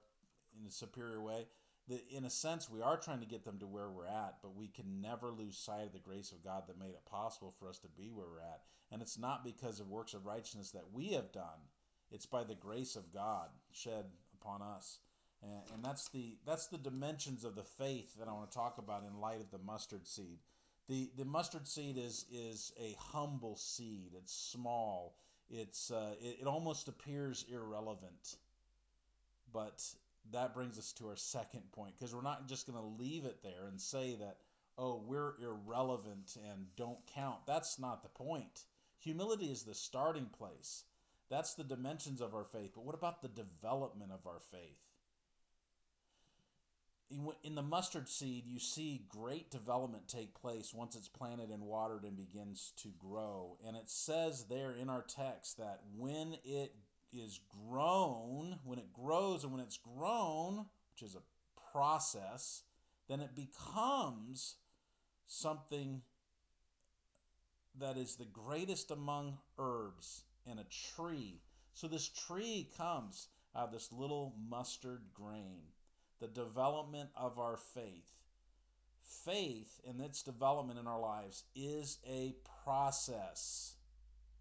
in 0.58 0.66
a 0.66 0.70
superior 0.70 1.20
way? 1.20 1.46
That 1.88 2.00
in 2.10 2.24
a 2.24 2.30
sense, 2.30 2.70
we 2.70 2.80
are 2.80 2.96
trying 2.96 3.20
to 3.20 3.26
get 3.26 3.44
them 3.44 3.58
to 3.58 3.66
where 3.66 3.90
we're 3.90 4.06
at, 4.06 4.36
but 4.42 4.56
we 4.56 4.68
can 4.68 5.02
never 5.02 5.30
lose 5.30 5.58
sight 5.58 5.84
of 5.84 5.92
the 5.92 5.98
grace 5.98 6.32
of 6.32 6.42
God 6.42 6.62
that 6.66 6.80
made 6.80 6.94
it 6.94 7.04
possible 7.04 7.54
for 7.58 7.68
us 7.68 7.78
to 7.80 7.88
be 7.88 8.10
where 8.10 8.26
we're 8.26 8.40
at. 8.40 8.62
And 8.90 9.02
it's 9.02 9.18
not 9.18 9.44
because 9.44 9.78
of 9.78 9.90
works 9.90 10.14
of 10.14 10.24
righteousness 10.24 10.70
that 10.70 10.90
we 10.90 11.08
have 11.08 11.32
done, 11.32 11.68
it's 12.10 12.26
by 12.26 12.44
the 12.44 12.54
grace 12.54 12.96
of 12.96 13.12
God 13.12 13.48
shed 13.72 14.06
upon 14.40 14.62
us 14.62 15.00
and 15.74 15.84
that's 15.84 16.08
the 16.08 16.36
that's 16.46 16.66
the 16.66 16.78
dimensions 16.78 17.44
of 17.44 17.54
the 17.54 17.62
faith 17.62 18.14
that 18.18 18.28
I 18.28 18.32
want 18.32 18.50
to 18.50 18.56
talk 18.56 18.78
about 18.78 19.04
in 19.04 19.20
light 19.20 19.40
of 19.40 19.50
the 19.50 19.58
mustard 19.58 20.06
seed. 20.06 20.38
The 20.88 21.10
the 21.16 21.24
mustard 21.24 21.66
seed 21.66 21.98
is 21.98 22.26
is 22.32 22.72
a 22.80 22.96
humble 22.98 23.56
seed. 23.56 24.12
It's 24.16 24.32
small. 24.32 25.16
It's 25.50 25.90
uh, 25.90 26.14
it, 26.20 26.38
it 26.42 26.46
almost 26.46 26.88
appears 26.88 27.44
irrelevant, 27.52 28.36
but 29.52 29.82
that 30.32 30.54
brings 30.54 30.78
us 30.78 30.92
to 30.94 31.08
our 31.08 31.16
second 31.16 31.62
point 31.72 31.94
because 31.96 32.14
we're 32.14 32.22
not 32.22 32.48
just 32.48 32.66
going 32.66 32.78
to 32.78 33.02
leave 33.02 33.24
it 33.24 33.42
there 33.42 33.66
and 33.68 33.80
say 33.80 34.16
that 34.16 34.38
oh 34.78 35.02
we're 35.06 35.34
irrelevant 35.40 36.36
and 36.50 36.66
don't 36.76 36.98
count. 37.14 37.38
That's 37.46 37.78
not 37.78 38.02
the 38.02 38.08
point. 38.08 38.64
Humility 38.98 39.46
is 39.46 39.62
the 39.62 39.74
starting 39.74 40.26
place. 40.26 40.84
That's 41.28 41.54
the 41.54 41.64
dimensions 41.64 42.20
of 42.20 42.34
our 42.34 42.44
faith. 42.44 42.72
But 42.74 42.84
what 42.84 42.94
about 42.94 43.22
the 43.22 43.28
development 43.28 44.12
of 44.12 44.26
our 44.26 44.40
faith? 44.50 44.78
In 47.44 47.54
the 47.54 47.62
mustard 47.62 48.08
seed, 48.08 48.46
you 48.46 48.58
see 48.58 49.04
great 49.08 49.50
development 49.50 50.08
take 50.08 50.34
place 50.34 50.74
once 50.74 50.96
it's 50.96 51.08
planted 51.08 51.50
and 51.50 51.62
watered 51.62 52.04
and 52.04 52.16
begins 52.16 52.72
to 52.82 52.88
grow. 52.98 53.58
And 53.66 53.76
it 53.76 53.88
says 53.88 54.46
there 54.48 54.72
in 54.72 54.88
our 54.88 55.02
text 55.02 55.58
that 55.58 55.80
when 55.96 56.36
it 56.44 56.74
is 57.12 57.40
grown, 57.68 58.58
when 58.64 58.78
it 58.78 58.92
grows 58.92 59.44
and 59.44 59.52
when 59.52 59.62
it's 59.62 59.78
grown, 59.78 60.66
which 60.92 61.08
is 61.08 61.14
a 61.14 61.22
process, 61.72 62.62
then 63.08 63.20
it 63.20 63.36
becomes 63.36 64.56
something 65.26 66.02
that 67.78 67.96
is 67.96 68.16
the 68.16 68.24
greatest 68.24 68.90
among 68.90 69.38
herbs 69.58 70.24
and 70.48 70.58
a 70.58 70.66
tree. 70.96 71.40
So 71.72 71.86
this 71.86 72.08
tree 72.08 72.68
comes 72.76 73.28
out 73.54 73.68
of 73.68 73.72
this 73.72 73.92
little 73.92 74.34
mustard 74.48 75.02
grain 75.14 75.62
the 76.20 76.28
development 76.28 77.10
of 77.16 77.38
our 77.38 77.56
faith. 77.56 78.10
Faith 79.24 79.80
and 79.88 80.00
its 80.00 80.22
development 80.22 80.78
in 80.78 80.86
our 80.86 81.00
lives 81.00 81.44
is 81.54 81.98
a 82.08 82.34
process. 82.64 83.74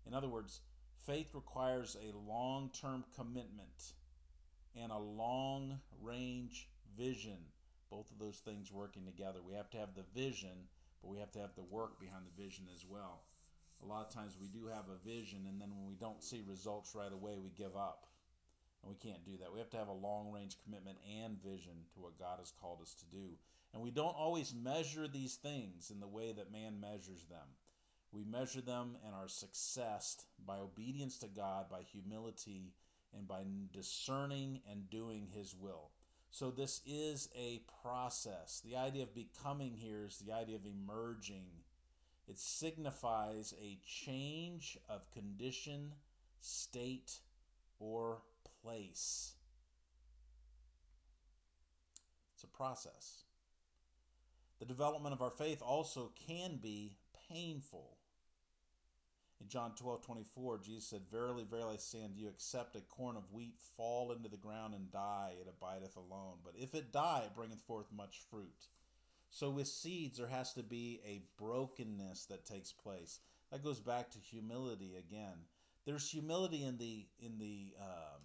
In 0.07 0.13
other 0.13 0.27
words, 0.27 0.61
faith 1.05 1.31
requires 1.33 1.97
a 2.01 2.17
long 2.29 2.71
term 2.79 3.03
commitment 3.15 3.93
and 4.79 4.91
a 4.91 4.97
long 4.97 5.79
range 6.01 6.69
vision. 6.97 7.37
Both 7.89 8.11
of 8.11 8.19
those 8.19 8.37
things 8.39 8.71
working 8.71 9.05
together. 9.05 9.39
We 9.45 9.53
have 9.53 9.69
to 9.71 9.77
have 9.77 9.95
the 9.95 10.19
vision, 10.19 10.67
but 11.01 11.11
we 11.11 11.19
have 11.19 11.31
to 11.33 11.39
have 11.39 11.55
the 11.55 11.63
work 11.63 11.99
behind 11.99 12.23
the 12.25 12.43
vision 12.43 12.65
as 12.73 12.85
well. 12.87 13.21
A 13.83 13.85
lot 13.85 14.07
of 14.07 14.13
times 14.13 14.37
we 14.39 14.47
do 14.47 14.67
have 14.67 14.85
a 14.89 15.07
vision, 15.07 15.45
and 15.47 15.61
then 15.61 15.69
when 15.69 15.87
we 15.87 15.95
don't 15.95 16.23
see 16.23 16.41
results 16.47 16.95
right 16.95 17.11
away, 17.11 17.37
we 17.37 17.51
give 17.51 17.75
up. 17.75 18.07
And 18.85 18.93
we 18.93 19.09
can't 19.09 19.25
do 19.25 19.37
that. 19.39 19.51
We 19.51 19.59
have 19.59 19.71
to 19.71 19.77
have 19.77 19.87
a 19.87 19.93
long 19.93 20.31
range 20.31 20.57
commitment 20.63 20.99
and 21.23 21.41
vision 21.41 21.73
to 21.93 21.99
what 21.99 22.19
God 22.19 22.37
has 22.37 22.53
called 22.61 22.81
us 22.81 22.93
to 22.93 23.05
do. 23.05 23.29
And 23.73 23.81
we 23.81 23.89
don't 23.89 24.15
always 24.15 24.53
measure 24.53 25.07
these 25.07 25.35
things 25.35 25.89
in 25.89 25.99
the 25.99 26.07
way 26.07 26.31
that 26.31 26.51
man 26.51 26.79
measures 26.79 27.25
them. 27.29 27.47
We 28.11 28.23
measure 28.23 28.61
them 28.61 28.95
and 29.03 29.15
our 29.15 29.27
success 29.27 30.25
by 30.45 30.59
obedience 30.59 31.17
to 31.19 31.27
God, 31.27 31.65
by 31.69 31.81
humility, 31.81 32.73
and 33.17 33.27
by 33.27 33.41
discerning 33.73 34.61
and 34.69 34.89
doing 34.89 35.27
His 35.33 35.55
will. 35.59 35.89
So, 36.29 36.51
this 36.51 36.81
is 36.85 37.29
a 37.35 37.61
process. 37.81 38.61
The 38.63 38.75
idea 38.75 39.03
of 39.03 39.15
becoming 39.15 39.73
here 39.73 40.05
is 40.05 40.17
the 40.19 40.33
idea 40.33 40.57
of 40.57 40.65
emerging. 40.65 41.45
It 42.27 42.37
signifies 42.37 43.53
a 43.61 43.79
change 43.85 44.77
of 44.89 45.09
condition, 45.11 45.93
state, 46.41 47.19
or 47.79 48.21
place. 48.65 49.33
It's 52.33 52.43
a 52.43 52.47
process. 52.47 53.23
The 54.59 54.65
development 54.65 55.13
of 55.13 55.21
our 55.21 55.29
faith 55.29 55.61
also 55.61 56.11
can 56.27 56.57
be 56.61 56.93
painful. 57.29 57.97
In 59.41 59.49
John 59.49 59.73
12 59.75 60.01
24, 60.01 60.59
Jesus 60.59 60.87
said, 60.87 61.01
Verily, 61.11 61.45
verily, 61.49 61.75
I 61.75 61.77
say 61.77 62.03
unto 62.03 62.19
you, 62.19 62.29
except 62.29 62.75
a 62.75 62.81
corn 62.81 63.17
of 63.17 63.31
wheat 63.31 63.55
fall 63.75 64.11
into 64.11 64.29
the 64.29 64.37
ground 64.37 64.73
and 64.73 64.91
die, 64.91 65.33
it 65.39 65.47
abideth 65.47 65.97
alone. 65.97 66.37
But 66.43 66.53
if 66.57 66.73
it 66.73 66.93
die, 66.93 67.23
it 67.25 67.35
bringeth 67.35 67.61
forth 67.61 67.87
much 67.95 68.21
fruit. 68.31 68.67
So 69.29 69.49
with 69.49 69.67
seeds, 69.67 70.17
there 70.17 70.27
has 70.27 70.53
to 70.53 70.63
be 70.63 71.01
a 71.05 71.23
brokenness 71.37 72.25
that 72.27 72.45
takes 72.45 72.71
place. 72.71 73.19
That 73.51 73.63
goes 73.63 73.81
back 73.81 74.09
to 74.11 74.19
humility 74.19 74.93
again. 74.97 75.37
There's 75.85 76.09
humility 76.09 76.63
in 76.63 76.77
the 76.77 77.05
in 77.19 77.37
the 77.37 77.73
um, 77.79 78.21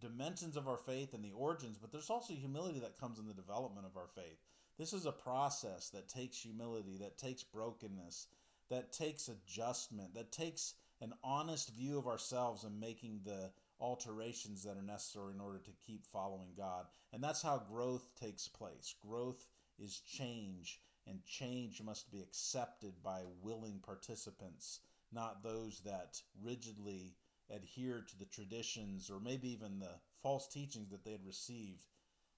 dimensions 0.00 0.56
of 0.56 0.68
our 0.68 0.76
faith 0.76 1.14
and 1.14 1.24
the 1.24 1.32
origins, 1.32 1.78
but 1.78 1.92
there's 1.92 2.10
also 2.10 2.34
humility 2.34 2.80
that 2.80 2.98
comes 2.98 3.18
in 3.18 3.26
the 3.26 3.34
development 3.34 3.86
of 3.86 3.96
our 3.96 4.08
faith. 4.08 4.40
This 4.78 4.92
is 4.92 5.06
a 5.06 5.12
process 5.12 5.90
that 5.90 6.08
takes 6.08 6.38
humility, 6.38 6.96
that 6.98 7.18
takes 7.18 7.42
brokenness, 7.42 8.26
that 8.70 8.92
takes 8.92 9.28
adjustment, 9.28 10.14
that 10.14 10.32
takes 10.32 10.74
an 11.00 11.12
honest 11.22 11.74
view 11.74 11.98
of 11.98 12.06
ourselves 12.06 12.64
and 12.64 12.80
making 12.80 13.20
the 13.24 13.50
alterations 13.80 14.62
that 14.62 14.76
are 14.76 14.82
necessary 14.82 15.34
in 15.34 15.40
order 15.40 15.58
to 15.58 15.70
keep 15.86 16.06
following 16.06 16.50
God. 16.56 16.86
And 17.12 17.22
that's 17.22 17.42
how 17.42 17.58
growth 17.70 18.08
takes 18.20 18.48
place. 18.48 18.94
Growth 19.06 19.46
is 19.78 20.00
change, 20.00 20.80
and 21.06 21.24
change 21.24 21.82
must 21.82 22.10
be 22.10 22.20
accepted 22.20 22.94
by 23.02 23.22
willing 23.42 23.80
participants, 23.84 24.80
not 25.12 25.42
those 25.42 25.80
that 25.80 26.20
rigidly 26.42 27.14
adhere 27.50 28.04
to 28.08 28.18
the 28.18 28.24
traditions 28.26 29.10
or 29.10 29.20
maybe 29.20 29.50
even 29.50 29.78
the 29.78 30.00
false 30.22 30.48
teachings 30.48 30.90
that 30.90 31.04
they 31.04 31.12
had 31.12 31.26
received 31.26 31.82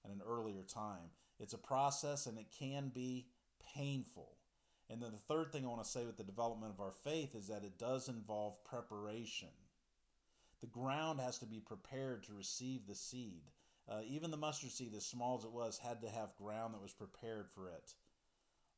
at 0.03 0.11
an 0.11 0.21
earlier 0.25 0.63
time. 0.63 1.09
It's 1.39 1.53
a 1.53 1.57
process 1.57 2.25
and 2.25 2.37
it 2.37 2.47
can 2.57 2.89
be 2.89 3.27
painful. 3.75 4.37
And 4.89 5.01
then 5.01 5.11
the 5.11 5.33
third 5.33 5.51
thing 5.51 5.65
I 5.65 5.69
want 5.69 5.83
to 5.83 5.89
say 5.89 6.05
with 6.05 6.17
the 6.17 6.23
development 6.23 6.73
of 6.73 6.79
our 6.79 6.93
faith 7.03 7.35
is 7.35 7.47
that 7.47 7.63
it 7.63 7.77
does 7.77 8.07
involve 8.07 8.63
preparation. 8.63 9.49
The 10.61 10.67
ground 10.67 11.19
has 11.19 11.37
to 11.39 11.45
be 11.45 11.59
prepared 11.59 12.23
to 12.23 12.33
receive 12.33 12.87
the 12.87 12.95
seed. 12.95 13.43
Uh, 13.89 14.01
even 14.07 14.31
the 14.31 14.37
mustard 14.37 14.71
seed, 14.71 14.93
as 14.95 15.05
small 15.05 15.37
as 15.37 15.43
it 15.43 15.51
was, 15.51 15.77
had 15.77 16.01
to 16.01 16.09
have 16.09 16.35
ground 16.35 16.73
that 16.73 16.81
was 16.81 16.93
prepared 16.93 17.49
for 17.53 17.69
it. 17.69 17.93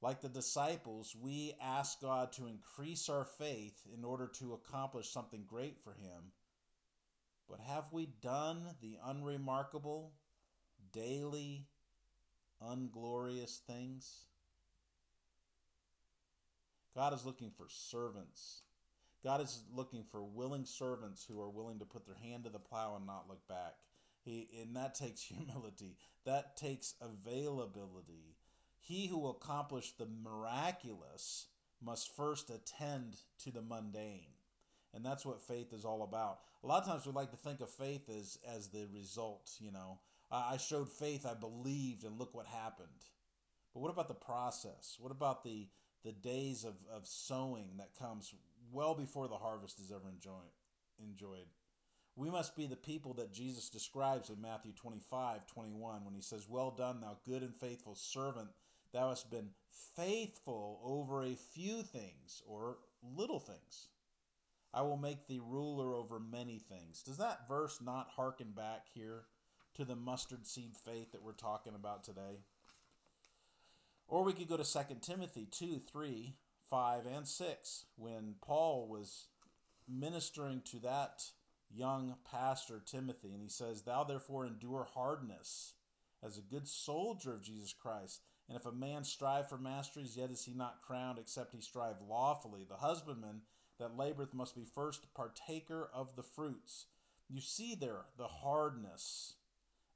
Like 0.01 0.21
the 0.21 0.29
disciples, 0.29 1.15
we 1.19 1.55
ask 1.61 2.01
God 2.01 2.31
to 2.33 2.47
increase 2.47 3.09
our 3.09 3.25
faith 3.25 3.85
in 3.93 4.05
order 4.05 4.27
to 4.39 4.53
accomplish 4.53 5.09
something 5.09 5.43
great 5.45 5.77
for 5.83 5.91
Him. 5.91 6.31
But 7.49 7.59
have 7.59 7.85
we 7.91 8.07
done 8.21 8.61
the 8.81 8.97
unremarkable, 9.05 10.13
daily, 10.93 11.65
unglorious 12.61 13.61
things? 13.67 14.25
God 16.95 17.13
is 17.13 17.25
looking 17.25 17.51
for 17.57 17.67
servants. 17.67 18.61
God 19.23 19.41
is 19.41 19.63
looking 19.73 20.05
for 20.11 20.23
willing 20.23 20.65
servants 20.65 21.25
who 21.25 21.41
are 21.41 21.49
willing 21.49 21.79
to 21.79 21.85
put 21.85 22.05
their 22.05 22.15
hand 22.15 22.45
to 22.45 22.49
the 22.49 22.59
plow 22.59 22.95
and 22.95 23.05
not 23.05 23.27
look 23.27 23.45
back. 23.49 23.75
He, 24.23 24.47
and 24.61 24.75
that 24.75 24.95
takes 24.95 25.21
humility. 25.23 25.97
That 26.25 26.55
takes 26.55 26.93
availability. 27.01 28.37
He 28.79 29.07
who 29.07 29.19
will 29.19 29.31
accomplish 29.31 29.91
the 29.91 30.07
miraculous 30.24 31.48
must 31.81 32.15
first 32.15 32.50
attend 32.50 33.17
to 33.43 33.51
the 33.51 33.62
mundane. 33.62 34.33
And 34.93 35.05
that's 35.05 35.25
what 35.25 35.41
faith 35.41 35.71
is 35.71 35.86
all 35.86 36.03
about. 36.03 36.39
A 36.63 36.67
lot 36.67 36.81
of 36.81 36.88
times 36.88 37.05
we 37.05 37.12
like 37.12 37.31
to 37.31 37.38
think 37.38 37.62
of 37.62 37.69
faith 37.69 38.09
as 38.09 38.39
as 38.55 38.67
the 38.69 38.88
result, 38.93 39.51
you 39.59 39.71
know. 39.71 40.00
I 40.31 40.57
showed 40.57 40.89
faith, 40.89 41.25
I 41.25 41.33
believed, 41.33 42.03
and 42.03 42.19
look 42.19 42.36
what 42.36 42.45
happened. 42.45 42.88
But 43.74 43.79
what 43.79 43.91
about 43.91 44.07
the 44.07 44.13
process? 44.13 44.98
What 45.00 45.12
about 45.12 45.43
the 45.43 45.67
the 46.03 46.12
days 46.12 46.63
of, 46.63 46.75
of 46.91 47.05
sowing 47.05 47.69
that 47.77 47.98
comes 47.98 48.33
well 48.71 48.95
before 48.95 49.27
the 49.27 49.36
harvest 49.36 49.79
is 49.79 49.91
ever 49.91 50.09
enjoy, 50.09 50.45
enjoyed? 51.03 51.48
We 52.15 52.29
must 52.29 52.55
be 52.55 52.67
the 52.67 52.75
people 52.75 53.13
that 53.13 53.33
Jesus 53.33 53.69
describes 53.69 54.29
in 54.29 54.41
Matthew 54.41 54.74
25, 54.74 55.45
21, 55.48 56.03
when 56.03 56.13
he 56.13 56.21
says, 56.21 56.50
Well 56.50 56.71
done, 56.71 57.00
thou 57.00 57.17
good 57.25 57.43
and 57.43 57.55
faithful 57.55 57.95
servant. 57.95 58.50
Thou 58.93 59.10
hast 59.10 59.29
been 59.29 59.50
faithful 59.96 60.79
over 60.84 61.24
a 61.24 61.36
few 61.36 61.84
things 61.84 62.41
or 62.48 62.77
little 63.15 63.39
things. 63.39 63.89
I 64.74 64.81
will 64.84 64.98
make 64.98 65.27
thee 65.27 65.41
ruler 65.43 65.93
over 65.93 66.19
many 66.19 66.60
things. 66.60 67.01
Does 67.03 67.17
that 67.17 67.48
verse 67.48 67.79
not 67.81 68.10
harken 68.15 68.51
back 68.51 68.86
here 68.93 69.24
to 69.75 69.86
the 69.86 69.96
mustard 69.96 70.46
seed 70.46 70.75
faith 70.75 71.12
that 71.12 71.24
we're 71.24 71.34
talking 71.34 71.74
about 71.75 72.03
today? 72.03 72.43
Or 74.08 74.24
we 74.24 74.34
could 74.34 74.50
go 74.50 74.58
to 74.58 74.63
2 74.63 74.96
Timothy 75.01 75.48
2, 75.51 75.81
3, 75.91 76.36
5, 76.69 77.05
and 77.05 77.27
6, 77.27 77.86
when 77.96 78.36
Paul 78.41 78.88
was 78.88 79.27
ministering 79.88 80.62
to 80.65 80.79
that 80.79 81.24
young 81.72 82.15
pastor, 82.29 82.81
Timothy, 82.86 83.31
and 83.34 83.41
he 83.41 83.50
says, 83.50 83.81
Thou 83.81 84.03
therefore 84.03 84.46
endure 84.46 84.88
hardness 84.93 85.74
as 86.24 86.38
a 86.38 86.41
good 86.41 86.67
soldier 86.67 87.34
of 87.34 87.43
Jesus 87.43 87.74
Christ. 87.74 88.22
And 88.49 88.57
if 88.57 88.65
a 88.65 88.71
man 88.71 89.03
strive 89.03 89.47
for 89.47 89.59
masteries, 89.59 90.17
yet 90.17 90.31
is 90.31 90.43
he 90.43 90.53
not 90.53 90.81
crowned, 90.81 91.19
except 91.19 91.53
he 91.53 91.61
strive 91.61 92.01
lawfully. 92.09 92.65
The 92.67 92.77
husbandman 92.77 93.41
that 93.79 93.95
laboreth 93.95 94.33
must 94.33 94.55
be 94.55 94.65
first 94.65 95.13
partaker 95.13 95.89
of 95.93 96.15
the 96.15 96.23
fruits. 96.23 96.87
You 97.29 97.39
see 97.41 97.75
there 97.75 98.05
the 98.17 98.27
hardness 98.27 99.35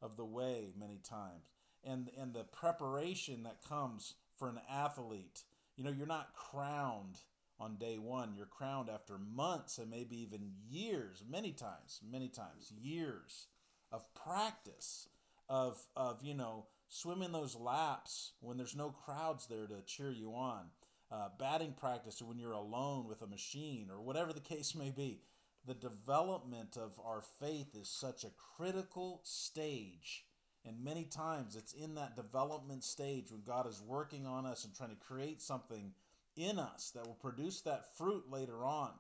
of 0.02 0.18
the 0.18 0.26
way 0.26 0.72
many 0.80 1.00
times 1.04 1.50
and 1.84 2.10
and 2.18 2.34
the 2.34 2.44
preparation 2.44 3.44
that 3.44 3.64
comes 3.68 4.16
for 4.38 4.50
an 4.50 4.60
athlete. 4.70 5.44
You 5.76 5.84
know, 5.84 5.92
you're 5.92 6.06
not 6.06 6.36
crowned 6.36 7.20
on 7.60 7.78
day 7.78 7.98
1. 7.98 8.36
You're 8.36 8.46
crowned 8.46 8.90
after 8.90 9.18
months 9.18 9.78
and 9.78 9.90
maybe 9.90 10.22
even 10.22 10.52
years, 10.70 11.24
many 11.28 11.52
times, 11.52 12.02
many 12.10 12.28
times, 12.30 12.72
years 12.80 13.48
of 13.92 14.06
practice 14.14 15.08
of 15.50 15.82
of, 15.96 16.22
you 16.24 16.34
know, 16.34 16.68
swimming 16.94 17.32
those 17.32 17.56
laps 17.56 18.34
when 18.40 18.56
there's 18.56 18.76
no 18.76 18.92
crowds 18.92 19.48
there 19.48 19.66
to 19.66 19.82
cheer 19.86 20.12
you 20.12 20.30
on 20.36 20.66
uh, 21.12 21.30
batting 21.40 21.74
practice 21.74 22.22
when 22.22 22.38
you're 22.38 22.52
alone 22.52 23.08
with 23.08 23.24
a 23.24 23.28
machine 23.28 23.88
or 23.92 24.00
whatever 24.00 24.32
the 24.32 24.40
case 24.40 24.76
may 24.76 24.92
be. 24.92 25.22
The 25.66 25.74
development 25.74 26.78
of 26.78 27.00
our 27.04 27.24
faith 27.40 27.76
is 27.80 27.88
such 27.88 28.24
a 28.24 28.32
critical 28.58 29.22
stage. 29.24 30.26
And 30.66 30.84
many 30.84 31.06
times 31.06 31.56
it's 31.56 31.74
in 31.74 31.96
that 31.96 32.16
development 32.16 32.84
stage 32.84 33.32
when 33.32 33.42
God 33.42 33.68
is 33.68 33.82
working 33.82 34.28
on 34.28 34.46
us 34.46 34.64
and 34.64 34.76
trying 34.76 34.92
to 34.92 34.96
create 34.96 35.42
something 35.42 35.94
in 36.36 36.60
us 36.60 36.92
that 36.94 37.08
will 37.08 37.16
produce 37.16 37.62
that 37.62 37.98
fruit 37.98 38.26
later 38.30 38.64
on 38.64 38.92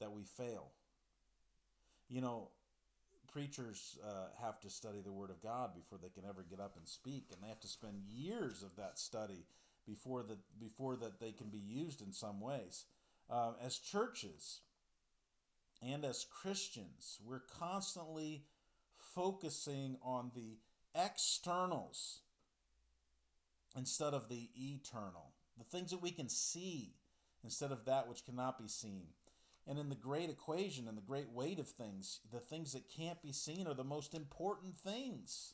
that 0.00 0.12
we 0.12 0.24
fail. 0.24 0.68
You 2.08 2.22
know, 2.22 2.48
preachers 3.32 3.98
uh, 4.04 4.28
have 4.42 4.60
to 4.60 4.70
study 4.70 5.00
the 5.04 5.12
Word 5.12 5.30
of 5.30 5.42
God 5.42 5.74
before 5.74 5.98
they 6.00 6.08
can 6.08 6.28
ever 6.28 6.44
get 6.48 6.60
up 6.60 6.76
and 6.76 6.88
speak, 6.88 7.26
and 7.32 7.42
they 7.42 7.48
have 7.48 7.60
to 7.60 7.68
spend 7.68 8.02
years 8.08 8.62
of 8.62 8.76
that 8.76 8.98
study 8.98 9.46
before 9.86 10.22
that 10.22 10.38
before 10.60 10.96
that 10.96 11.20
they 11.20 11.32
can 11.32 11.48
be 11.48 11.58
used 11.58 12.02
in 12.02 12.12
some 12.12 12.40
ways. 12.40 12.84
Uh, 13.30 13.52
as 13.64 13.78
churches 13.78 14.60
and 15.82 16.04
as 16.04 16.24
Christians, 16.24 17.18
we're 17.24 17.42
constantly 17.58 18.44
focusing 19.14 19.96
on 20.02 20.30
the 20.34 20.58
externals 20.94 22.20
instead 23.76 24.14
of 24.14 24.28
the 24.28 24.48
eternal, 24.56 25.32
the 25.56 25.64
things 25.64 25.90
that 25.90 26.02
we 26.02 26.10
can 26.10 26.28
see 26.28 26.94
instead 27.44 27.70
of 27.70 27.84
that 27.84 28.08
which 28.08 28.24
cannot 28.24 28.58
be 28.58 28.68
seen. 28.68 29.06
And 29.68 29.78
in 29.78 29.90
the 29.90 29.94
great 29.94 30.30
equation 30.30 30.88
and 30.88 30.96
the 30.96 31.02
great 31.02 31.30
weight 31.30 31.58
of 31.58 31.68
things, 31.68 32.20
the 32.32 32.40
things 32.40 32.72
that 32.72 32.88
can't 32.88 33.20
be 33.22 33.32
seen 33.32 33.66
are 33.66 33.74
the 33.74 33.84
most 33.84 34.14
important 34.14 34.76
things. 34.76 35.52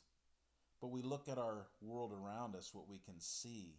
But 0.79 0.91
we 0.91 1.01
look 1.01 1.27
at 1.27 1.37
our 1.37 1.67
world 1.81 2.13
around 2.13 2.55
us, 2.55 2.73
what 2.73 2.87
we 2.87 2.97
can 2.97 3.19
see, 3.19 3.75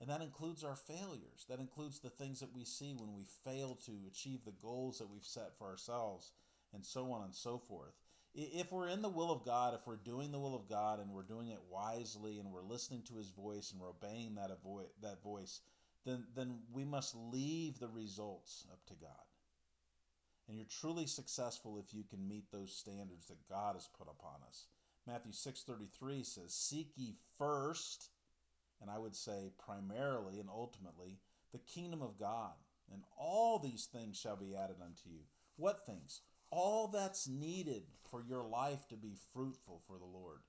and 0.00 0.10
that 0.10 0.22
includes 0.22 0.62
our 0.62 0.76
failures. 0.76 1.46
That 1.48 1.58
includes 1.58 2.00
the 2.00 2.10
things 2.10 2.40
that 2.40 2.54
we 2.54 2.64
see 2.64 2.94
when 2.94 3.14
we 3.14 3.24
fail 3.44 3.78
to 3.86 3.92
achieve 4.06 4.44
the 4.44 4.52
goals 4.62 4.98
that 4.98 5.10
we've 5.10 5.24
set 5.24 5.56
for 5.58 5.66
ourselves, 5.66 6.32
and 6.74 6.84
so 6.84 7.10
on 7.12 7.24
and 7.24 7.34
so 7.34 7.58
forth. 7.58 7.94
If 8.34 8.70
we're 8.70 8.88
in 8.88 9.00
the 9.00 9.08
will 9.08 9.32
of 9.32 9.46
God, 9.46 9.74
if 9.74 9.86
we're 9.86 9.96
doing 9.96 10.30
the 10.30 10.38
will 10.38 10.54
of 10.54 10.68
God 10.68 11.00
and 11.00 11.10
we're 11.10 11.22
doing 11.22 11.48
it 11.48 11.60
wisely 11.70 12.38
and 12.38 12.52
we're 12.52 12.62
listening 12.62 13.02
to 13.08 13.16
his 13.16 13.30
voice 13.30 13.72
and 13.72 13.80
we're 13.80 13.88
obeying 13.88 14.34
that, 14.34 14.50
that 15.00 15.22
voice, 15.22 15.60
then, 16.04 16.24
then 16.34 16.58
we 16.70 16.84
must 16.84 17.16
leave 17.16 17.78
the 17.78 17.88
results 17.88 18.66
up 18.70 18.84
to 18.88 18.94
God. 19.00 19.10
And 20.48 20.56
you're 20.56 20.66
truly 20.80 21.06
successful 21.06 21.78
if 21.78 21.92
you 21.92 22.04
can 22.04 22.26
meet 22.26 22.50
those 22.50 22.72
standards 22.72 23.26
that 23.26 23.48
God 23.48 23.74
has 23.74 23.88
put 23.98 24.08
upon 24.08 24.42
us. 24.48 24.66
Matthew 25.06 25.32
6:33 25.32 26.24
says, 26.24 26.54
"Seek 26.54 26.92
ye 26.96 27.16
first 27.38 28.10
and 28.80 28.90
I 28.90 28.98
would 28.98 29.16
say 29.16 29.50
primarily 29.58 30.38
and 30.38 30.48
ultimately, 30.50 31.18
the 31.52 31.58
kingdom 31.58 32.02
of 32.02 32.18
God. 32.18 32.52
And 32.92 33.02
all 33.18 33.58
these 33.58 33.86
things 33.86 34.16
shall 34.16 34.36
be 34.36 34.54
added 34.54 34.76
unto 34.80 35.08
you. 35.08 35.20
What 35.56 35.86
things? 35.86 36.20
All 36.50 36.88
that's 36.88 37.26
needed 37.26 37.82
for 38.10 38.22
your 38.22 38.44
life 38.44 38.86
to 38.88 38.96
be 38.96 39.16
fruitful 39.32 39.82
for 39.86 39.98
the 39.98 40.04
Lord. 40.04 40.40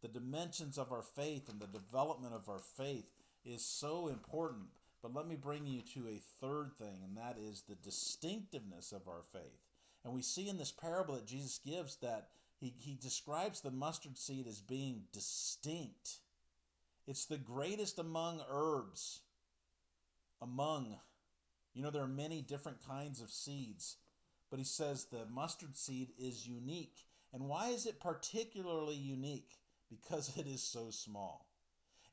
The 0.00 0.08
dimensions 0.08 0.78
of 0.78 0.92
our 0.92 1.02
faith 1.02 1.48
and 1.48 1.60
the 1.60 1.66
development 1.66 2.34
of 2.34 2.48
our 2.48 2.60
faith 2.60 3.10
is 3.44 3.64
so 3.64 4.08
important. 4.08 4.68
But 5.02 5.14
let 5.14 5.26
me 5.26 5.34
bring 5.34 5.66
you 5.66 5.82
to 5.94 6.08
a 6.08 6.20
third 6.40 6.72
thing, 6.78 7.02
and 7.02 7.16
that 7.16 7.36
is 7.36 7.62
the 7.62 7.74
distinctiveness 7.74 8.92
of 8.92 9.08
our 9.08 9.22
faith. 9.32 9.60
And 10.04 10.14
we 10.14 10.22
see 10.22 10.48
in 10.48 10.58
this 10.58 10.72
parable 10.72 11.16
that 11.16 11.26
Jesus 11.26 11.58
gives 11.58 11.96
that 11.96 12.28
he, 12.60 12.72
he 12.78 12.94
describes 12.94 13.60
the 13.60 13.72
mustard 13.72 14.16
seed 14.16 14.46
as 14.46 14.60
being 14.60 15.02
distinct. 15.12 16.18
It's 17.08 17.26
the 17.26 17.38
greatest 17.38 17.98
among 17.98 18.40
herbs. 18.48 19.20
Among. 20.40 20.96
You 21.74 21.82
know, 21.82 21.90
there 21.90 22.02
are 22.02 22.08
many 22.08 22.40
different 22.40 22.86
kinds 22.86 23.20
of 23.20 23.30
seeds, 23.30 23.96
but 24.50 24.58
he 24.58 24.64
says 24.64 25.04
the 25.04 25.26
mustard 25.32 25.76
seed 25.76 26.10
is 26.18 26.46
unique. 26.46 27.06
And 27.32 27.48
why 27.48 27.68
is 27.68 27.86
it 27.86 28.00
particularly 28.00 28.94
unique? 28.94 29.58
Because 29.90 30.30
it 30.36 30.46
is 30.46 30.62
so 30.62 30.90
small. 30.90 31.46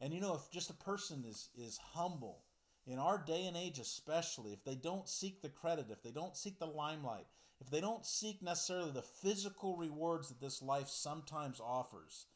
And 0.02 0.14
you 0.14 0.22
know, 0.22 0.34
if 0.36 0.50
just 0.52 0.70
a 0.70 0.74
person 0.74 1.24
is, 1.28 1.50
is 1.56 1.78
humble, 1.94 2.40
in 2.88 2.98
our 3.00 3.18
day 3.18 3.46
and 3.46 3.56
age 3.56 3.80
especially, 3.80 4.52
if 4.52 4.64
they 4.64 4.76
don't 4.76 5.08
seek 5.08 5.42
the 5.42 5.50
credit, 5.50 5.88
if 5.90 6.02
they 6.02 6.12
don't 6.12 6.36
seek 6.36 6.60
the 6.60 6.66
limelight, 6.66 7.28
if 7.62 7.70
they 7.70 7.82
don't 7.82 8.06
seek 8.06 8.42
necessarily 8.42 8.92
the 8.92 9.02
physical 9.02 9.76
rewards 9.78 10.30
that 10.30 10.40
this 10.40 10.62
life 10.62 10.88
sometimes 10.88 11.60
offers, 11.60 12.28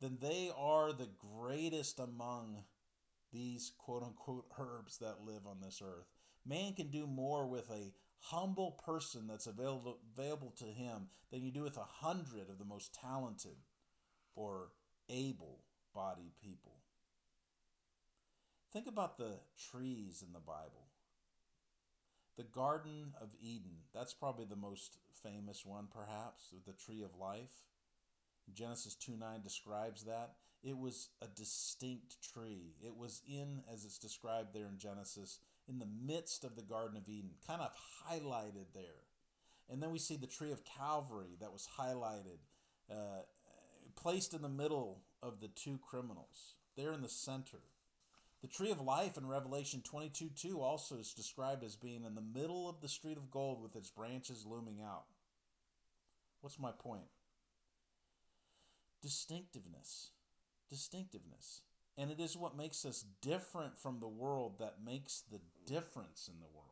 then 0.00 0.18
they 0.20 0.50
are 0.56 0.92
the 0.92 1.08
greatest 1.38 2.00
among 2.00 2.64
these 3.32 3.72
quote 3.78 4.02
unquote 4.02 4.46
herbs 4.58 4.98
that 4.98 5.24
live 5.24 5.46
on 5.46 5.60
this 5.60 5.80
earth. 5.82 6.08
Man 6.44 6.74
can 6.74 6.88
do 6.88 7.06
more 7.06 7.46
with 7.46 7.70
a 7.70 7.92
humble 8.18 8.72
person 8.84 9.26
that's 9.26 9.46
available, 9.46 9.98
available 10.16 10.52
to 10.58 10.64
him 10.64 11.08
than 11.30 11.42
you 11.42 11.50
do 11.50 11.62
with 11.62 11.76
a 11.76 11.84
hundred 11.84 12.50
of 12.50 12.58
the 12.58 12.64
most 12.64 12.94
talented 12.94 13.56
or 14.34 14.72
able 15.08 15.60
bodied 15.94 16.32
people. 16.42 16.81
Think 18.72 18.86
about 18.86 19.18
the 19.18 19.34
trees 19.70 20.24
in 20.26 20.32
the 20.32 20.40
Bible. 20.40 20.86
The 22.38 22.44
Garden 22.44 23.12
of 23.20 23.28
Eden, 23.38 23.76
that's 23.94 24.14
probably 24.14 24.46
the 24.46 24.56
most 24.56 24.96
famous 25.22 25.66
one, 25.66 25.88
perhaps, 25.92 26.54
the 26.66 26.72
tree 26.72 27.02
of 27.02 27.20
life. 27.20 27.52
Genesis 28.54 28.94
2 28.94 29.12
9 29.18 29.42
describes 29.42 30.04
that. 30.04 30.32
It 30.62 30.78
was 30.78 31.10
a 31.20 31.26
distinct 31.26 32.16
tree. 32.32 32.74
It 32.82 32.96
was 32.96 33.20
in, 33.28 33.62
as 33.70 33.84
it's 33.84 33.98
described 33.98 34.54
there 34.54 34.68
in 34.68 34.78
Genesis, 34.78 35.40
in 35.68 35.78
the 35.78 35.88
midst 36.06 36.44
of 36.44 36.56
the 36.56 36.62
Garden 36.62 36.96
of 36.96 37.08
Eden, 37.08 37.32
kind 37.46 37.60
of 37.60 37.72
highlighted 38.08 38.72
there. 38.72 39.02
And 39.68 39.82
then 39.82 39.90
we 39.90 39.98
see 39.98 40.16
the 40.16 40.26
tree 40.26 40.52
of 40.52 40.64
Calvary 40.64 41.36
that 41.40 41.52
was 41.52 41.68
highlighted, 41.78 42.38
uh, 42.90 43.22
placed 43.96 44.34
in 44.34 44.42
the 44.42 44.48
middle 44.48 45.02
of 45.22 45.40
the 45.40 45.48
two 45.48 45.78
criminals, 45.78 46.54
there 46.76 46.92
in 46.92 47.02
the 47.02 47.08
center. 47.08 47.58
The 48.42 48.48
tree 48.48 48.72
of 48.72 48.80
life 48.80 49.16
in 49.16 49.26
Revelation 49.26 49.82
22 49.84 50.30
2 50.36 50.60
also 50.60 50.96
is 50.96 51.12
described 51.12 51.64
as 51.64 51.76
being 51.76 52.04
in 52.04 52.14
the 52.14 52.20
middle 52.20 52.68
of 52.68 52.80
the 52.80 52.88
street 52.88 53.16
of 53.16 53.30
gold 53.30 53.62
with 53.62 53.76
its 53.76 53.90
branches 53.90 54.44
looming 54.44 54.80
out. 54.82 55.04
What's 56.40 56.58
my 56.58 56.72
point? 56.72 57.06
distinctiveness. 59.02 60.12
Distinctiveness. 60.70 61.60
And 61.98 62.10
it 62.10 62.20
is 62.20 62.36
what 62.36 62.56
makes 62.56 62.86
us 62.86 63.04
different 63.20 63.76
from 63.76 64.00
the 64.00 64.08
world 64.08 64.58
that 64.60 64.76
makes 64.82 65.22
the 65.30 65.40
difference 65.66 66.30
in 66.32 66.38
the 66.40 66.46
world. 66.46 66.68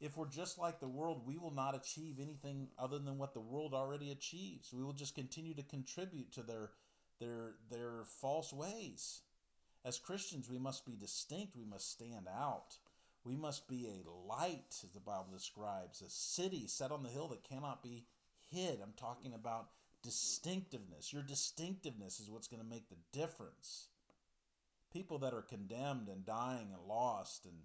if 0.00 0.16
we're 0.16 0.28
just 0.28 0.58
like 0.58 0.80
the 0.80 0.88
world, 0.88 1.26
we 1.26 1.36
will 1.36 1.50
not 1.50 1.74
achieve 1.74 2.18
anything 2.18 2.68
other 2.78 2.98
than 2.98 3.18
what 3.18 3.34
the 3.34 3.40
world 3.40 3.74
already 3.74 4.10
achieves. 4.10 4.72
We 4.72 4.82
will 4.82 4.94
just 4.94 5.14
continue 5.14 5.54
to 5.54 5.62
contribute 5.62 6.32
to 6.32 6.42
their 6.42 6.70
their 7.18 7.56
their 7.70 8.04
false 8.04 8.50
ways. 8.50 9.20
As 9.84 9.98
Christians, 9.98 10.48
we 10.50 10.58
must 10.58 10.84
be 10.84 10.94
distinct, 10.94 11.56
we 11.56 11.64
must 11.64 11.90
stand 11.90 12.26
out. 12.28 12.76
We 13.24 13.36
must 13.36 13.68
be 13.68 13.86
a 13.86 14.10
light, 14.28 14.74
as 14.82 14.90
the 14.92 15.00
Bible 15.00 15.28
describes, 15.32 16.00
a 16.00 16.08
city 16.08 16.66
set 16.66 16.90
on 16.90 17.02
the 17.02 17.10
hill 17.10 17.28
that 17.28 17.44
cannot 17.44 17.82
be 17.82 18.04
hid. 18.50 18.80
I'm 18.82 18.94
talking 18.96 19.34
about 19.34 19.68
distinctiveness. 20.02 21.12
Your 21.12 21.22
distinctiveness 21.22 22.20
is 22.20 22.30
what's 22.30 22.48
going 22.48 22.62
to 22.62 22.68
make 22.68 22.88
the 22.88 23.18
difference. 23.18 23.88
People 24.92 25.18
that 25.18 25.34
are 25.34 25.42
condemned 25.42 26.08
and 26.08 26.24
dying 26.24 26.68
and 26.72 26.88
lost 26.88 27.44
and 27.44 27.56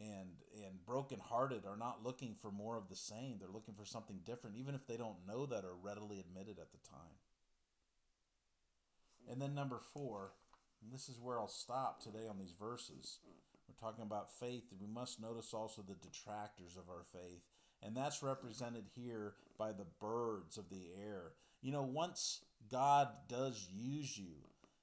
and 0.00 0.30
and 0.66 0.84
brokenhearted 0.86 1.66
are 1.66 1.76
not 1.76 2.02
looking 2.02 2.34
for 2.40 2.50
more 2.50 2.76
of 2.76 2.88
the 2.88 2.96
same. 2.96 3.36
They're 3.38 3.48
looking 3.52 3.74
for 3.74 3.84
something 3.84 4.20
different, 4.24 4.56
even 4.56 4.74
if 4.74 4.86
they 4.86 4.96
don't 4.96 5.26
know 5.26 5.46
that 5.46 5.64
or 5.64 5.74
readily 5.82 6.20
admitted 6.20 6.58
at 6.58 6.72
the 6.72 6.88
time. 6.88 7.18
And 9.30 9.40
then 9.40 9.54
number 9.54 9.78
four, 9.92 10.32
and 10.82 10.92
this 10.92 11.08
is 11.08 11.20
where 11.20 11.38
I'll 11.38 11.48
stop 11.48 12.02
today 12.02 12.26
on 12.28 12.38
these 12.38 12.54
verses. 12.58 13.18
We're 13.68 13.88
talking 13.88 14.04
about 14.04 14.32
faith, 14.32 14.64
we 14.80 14.86
must 14.86 15.20
notice 15.20 15.54
also 15.54 15.82
the 15.82 15.94
detractors 15.94 16.76
of 16.76 16.88
our 16.88 17.04
faith. 17.12 17.42
And 17.82 17.96
that's 17.96 18.22
represented 18.22 18.84
here 18.94 19.34
by 19.58 19.72
the 19.72 19.86
birds 20.00 20.58
of 20.58 20.68
the 20.68 20.88
air. 21.02 21.32
You 21.62 21.72
know, 21.72 21.82
once 21.82 22.40
God 22.70 23.08
does 23.28 23.68
use 23.72 24.18
you, 24.18 24.34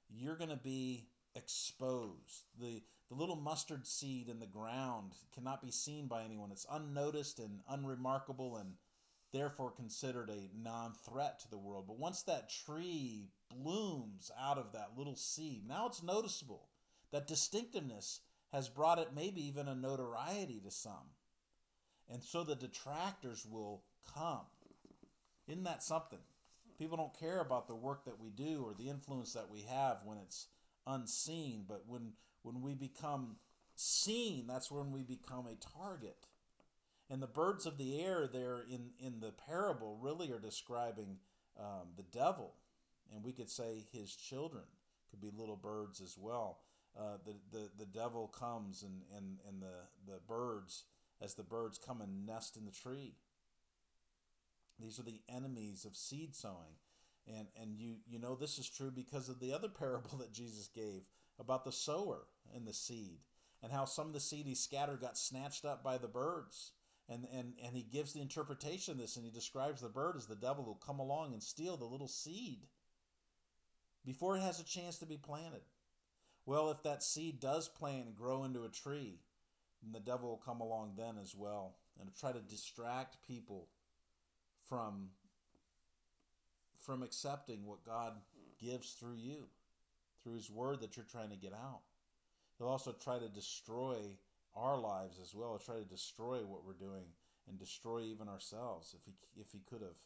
you're 0.08 0.36
going 0.36 0.50
to 0.50 0.56
be 0.56 1.06
exposed. 1.36 2.44
The 2.60 2.82
the 3.08 3.14
little 3.14 3.36
mustard 3.36 3.86
seed 3.86 4.28
in 4.28 4.38
the 4.38 4.46
ground 4.46 5.14
cannot 5.34 5.62
be 5.62 5.70
seen 5.70 6.08
by 6.08 6.24
anyone. 6.24 6.50
It's 6.52 6.66
unnoticed 6.70 7.38
and 7.38 7.60
unremarkable 7.70 8.58
and 8.58 8.74
therefore 9.32 9.70
considered 9.70 10.30
a 10.30 10.50
non-threat 10.62 11.40
to 11.40 11.50
the 11.50 11.58
world. 11.58 11.84
But 11.86 11.98
once 11.98 12.22
that 12.22 12.50
tree 12.50 13.28
blooms 13.50 14.30
out 14.40 14.58
of 14.58 14.72
that 14.72 14.92
little 14.96 15.16
seed, 15.16 15.66
now 15.66 15.86
it's 15.86 16.02
noticeable. 16.02 16.68
That 17.12 17.26
distinctiveness 17.26 18.20
has 18.52 18.68
brought 18.68 18.98
it 18.98 19.08
maybe 19.14 19.46
even 19.46 19.68
a 19.68 19.74
notoriety 19.74 20.60
to 20.64 20.70
some. 20.70 21.12
And 22.10 22.22
so 22.22 22.42
the 22.42 22.54
detractors 22.54 23.46
will 23.48 23.82
come. 24.14 24.46
Isn't 25.46 25.64
that 25.64 25.82
something? 25.82 26.18
People 26.78 26.96
don't 26.96 27.18
care 27.18 27.40
about 27.40 27.66
the 27.66 27.74
work 27.74 28.04
that 28.04 28.20
we 28.20 28.30
do 28.30 28.62
or 28.64 28.74
the 28.74 28.88
influence 28.88 29.32
that 29.32 29.50
we 29.50 29.62
have 29.62 29.98
when 30.04 30.18
it's 30.18 30.46
unseen, 30.86 31.64
but 31.68 31.82
when 31.86 32.12
when 32.42 32.62
we 32.62 32.74
become 32.74 33.36
seen, 33.74 34.46
that's 34.46 34.70
when 34.70 34.92
we 34.92 35.02
become 35.02 35.46
a 35.46 35.56
target. 35.78 36.16
And 37.10 37.22
the 37.22 37.26
birds 37.26 37.64
of 37.64 37.78
the 37.78 38.00
air 38.00 38.28
there 38.30 38.64
in, 38.70 38.90
in 39.00 39.20
the 39.20 39.32
parable 39.32 39.98
really 40.00 40.30
are 40.30 40.38
describing 40.38 41.16
um, 41.58 41.88
the 41.96 42.02
devil. 42.02 42.52
And 43.14 43.24
we 43.24 43.32
could 43.32 43.48
say 43.48 43.86
his 43.92 44.14
children 44.14 44.64
could 45.10 45.20
be 45.20 45.30
little 45.34 45.56
birds 45.56 46.00
as 46.00 46.16
well. 46.18 46.58
Uh, 46.98 47.16
the, 47.24 47.34
the, 47.56 47.70
the 47.78 47.86
devil 47.86 48.28
comes 48.28 48.82
and, 48.82 49.02
and, 49.16 49.38
and 49.48 49.62
the, 49.62 50.12
the 50.12 50.18
birds, 50.26 50.84
as 51.22 51.34
the 51.34 51.42
birds 51.42 51.78
come 51.78 52.00
and 52.00 52.26
nest 52.26 52.56
in 52.56 52.64
the 52.64 52.72
tree. 52.72 53.14
These 54.78 54.98
are 54.98 55.04
the 55.04 55.20
enemies 55.28 55.84
of 55.84 55.96
seed 55.96 56.34
sowing. 56.34 56.76
And, 57.26 57.46
and 57.60 57.78
you, 57.78 57.96
you 58.06 58.18
know 58.18 58.34
this 58.34 58.58
is 58.58 58.68
true 58.68 58.90
because 58.90 59.28
of 59.28 59.40
the 59.40 59.52
other 59.52 59.68
parable 59.78 60.18
that 60.18 60.32
Jesus 60.32 60.68
gave 60.68 61.02
about 61.38 61.64
the 61.64 61.72
sower 61.72 62.26
and 62.54 62.66
the 62.66 62.74
seed 62.74 63.20
and 63.62 63.72
how 63.72 63.84
some 63.84 64.06
of 64.06 64.12
the 64.12 64.20
seed 64.20 64.46
he 64.46 64.54
scattered 64.54 65.00
got 65.00 65.18
snatched 65.18 65.64
up 65.64 65.82
by 65.82 65.98
the 65.98 66.08
birds. 66.08 66.72
And, 67.08 67.26
and, 67.32 67.54
and 67.64 67.74
he 67.74 67.82
gives 67.82 68.12
the 68.12 68.20
interpretation 68.20 68.92
of 68.92 68.98
this 68.98 69.16
and 69.16 69.24
he 69.24 69.30
describes 69.30 69.80
the 69.80 69.88
bird 69.88 70.16
as 70.16 70.26
the 70.26 70.36
devil 70.36 70.64
who 70.64 70.70
will 70.70 70.82
come 70.86 70.98
along 70.98 71.32
and 71.32 71.42
steal 71.42 71.76
the 71.76 71.84
little 71.84 72.08
seed 72.08 72.66
before 74.04 74.36
it 74.36 74.40
has 74.40 74.60
a 74.60 74.64
chance 74.64 74.98
to 74.98 75.06
be 75.06 75.16
planted. 75.16 75.62
Well, 76.44 76.70
if 76.70 76.82
that 76.82 77.02
seed 77.02 77.40
does 77.40 77.68
plant 77.68 78.06
and 78.06 78.16
grow 78.16 78.44
into 78.44 78.64
a 78.64 78.68
tree, 78.68 79.20
then 79.82 79.92
the 79.92 80.00
devil 80.00 80.28
will 80.28 80.36
come 80.36 80.60
along 80.60 80.94
then 80.96 81.16
as 81.20 81.34
well 81.34 81.76
and 82.00 82.10
try 82.14 82.32
to 82.32 82.40
distract 82.40 83.18
people 83.26 83.68
from 84.68 85.10
from 86.78 87.02
accepting 87.02 87.66
what 87.66 87.84
God 87.84 88.14
gives 88.58 88.92
through 88.92 89.16
you 89.16 89.44
through 90.22 90.34
His 90.34 90.50
Word 90.50 90.80
that 90.80 90.96
you're 90.96 91.06
trying 91.10 91.30
to 91.30 91.36
get 91.36 91.52
out. 91.52 91.80
He'll 92.56 92.68
also 92.68 92.92
try 92.92 93.18
to 93.18 93.28
destroy 93.28 93.96
our 94.58 94.78
lives 94.78 95.18
as 95.22 95.34
well, 95.34 95.58
try 95.58 95.76
to 95.76 95.84
destroy 95.84 96.38
what 96.38 96.64
we're 96.64 96.72
doing 96.72 97.04
and 97.48 97.58
destroy 97.58 98.00
even 98.00 98.28
ourselves 98.28 98.94
if 98.98 99.04
he, 99.04 99.12
if 99.40 99.52
he 99.52 99.60
could 99.68 99.82
have. 99.82 99.96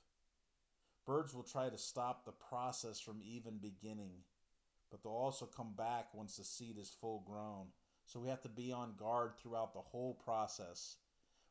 Birds 1.06 1.34
will 1.34 1.42
try 1.42 1.68
to 1.68 1.78
stop 1.78 2.24
the 2.24 2.32
process 2.32 3.00
from 3.00 3.20
even 3.24 3.58
beginning, 3.58 4.12
but 4.90 5.02
they'll 5.02 5.12
also 5.12 5.46
come 5.46 5.72
back 5.76 6.14
once 6.14 6.36
the 6.36 6.44
seed 6.44 6.78
is 6.78 6.94
full 7.00 7.24
grown. 7.26 7.66
So 8.06 8.20
we 8.20 8.28
have 8.28 8.42
to 8.42 8.48
be 8.48 8.72
on 8.72 8.94
guard 8.96 9.32
throughout 9.36 9.72
the 9.72 9.80
whole 9.80 10.14
process. 10.14 10.96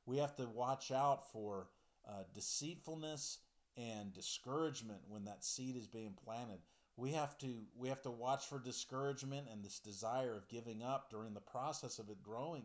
We 0.05 0.17
have 0.17 0.35
to 0.37 0.47
watch 0.47 0.91
out 0.91 1.31
for 1.31 1.67
uh, 2.07 2.23
deceitfulness 2.33 3.39
and 3.77 4.13
discouragement 4.13 5.01
when 5.07 5.25
that 5.25 5.43
seed 5.43 5.75
is 5.75 5.87
being 5.87 6.13
planted 6.23 6.59
we 6.97 7.11
have 7.11 7.37
to 7.39 7.47
we 7.75 7.89
have 7.89 8.01
to 8.01 8.11
watch 8.11 8.45
for 8.45 8.59
discouragement 8.59 9.47
and 9.51 9.63
this 9.63 9.79
desire 9.79 10.35
of 10.35 10.47
giving 10.49 10.83
up 10.83 11.09
during 11.09 11.33
the 11.33 11.39
process 11.39 11.99
of 11.99 12.09
it 12.09 12.21
growing 12.21 12.63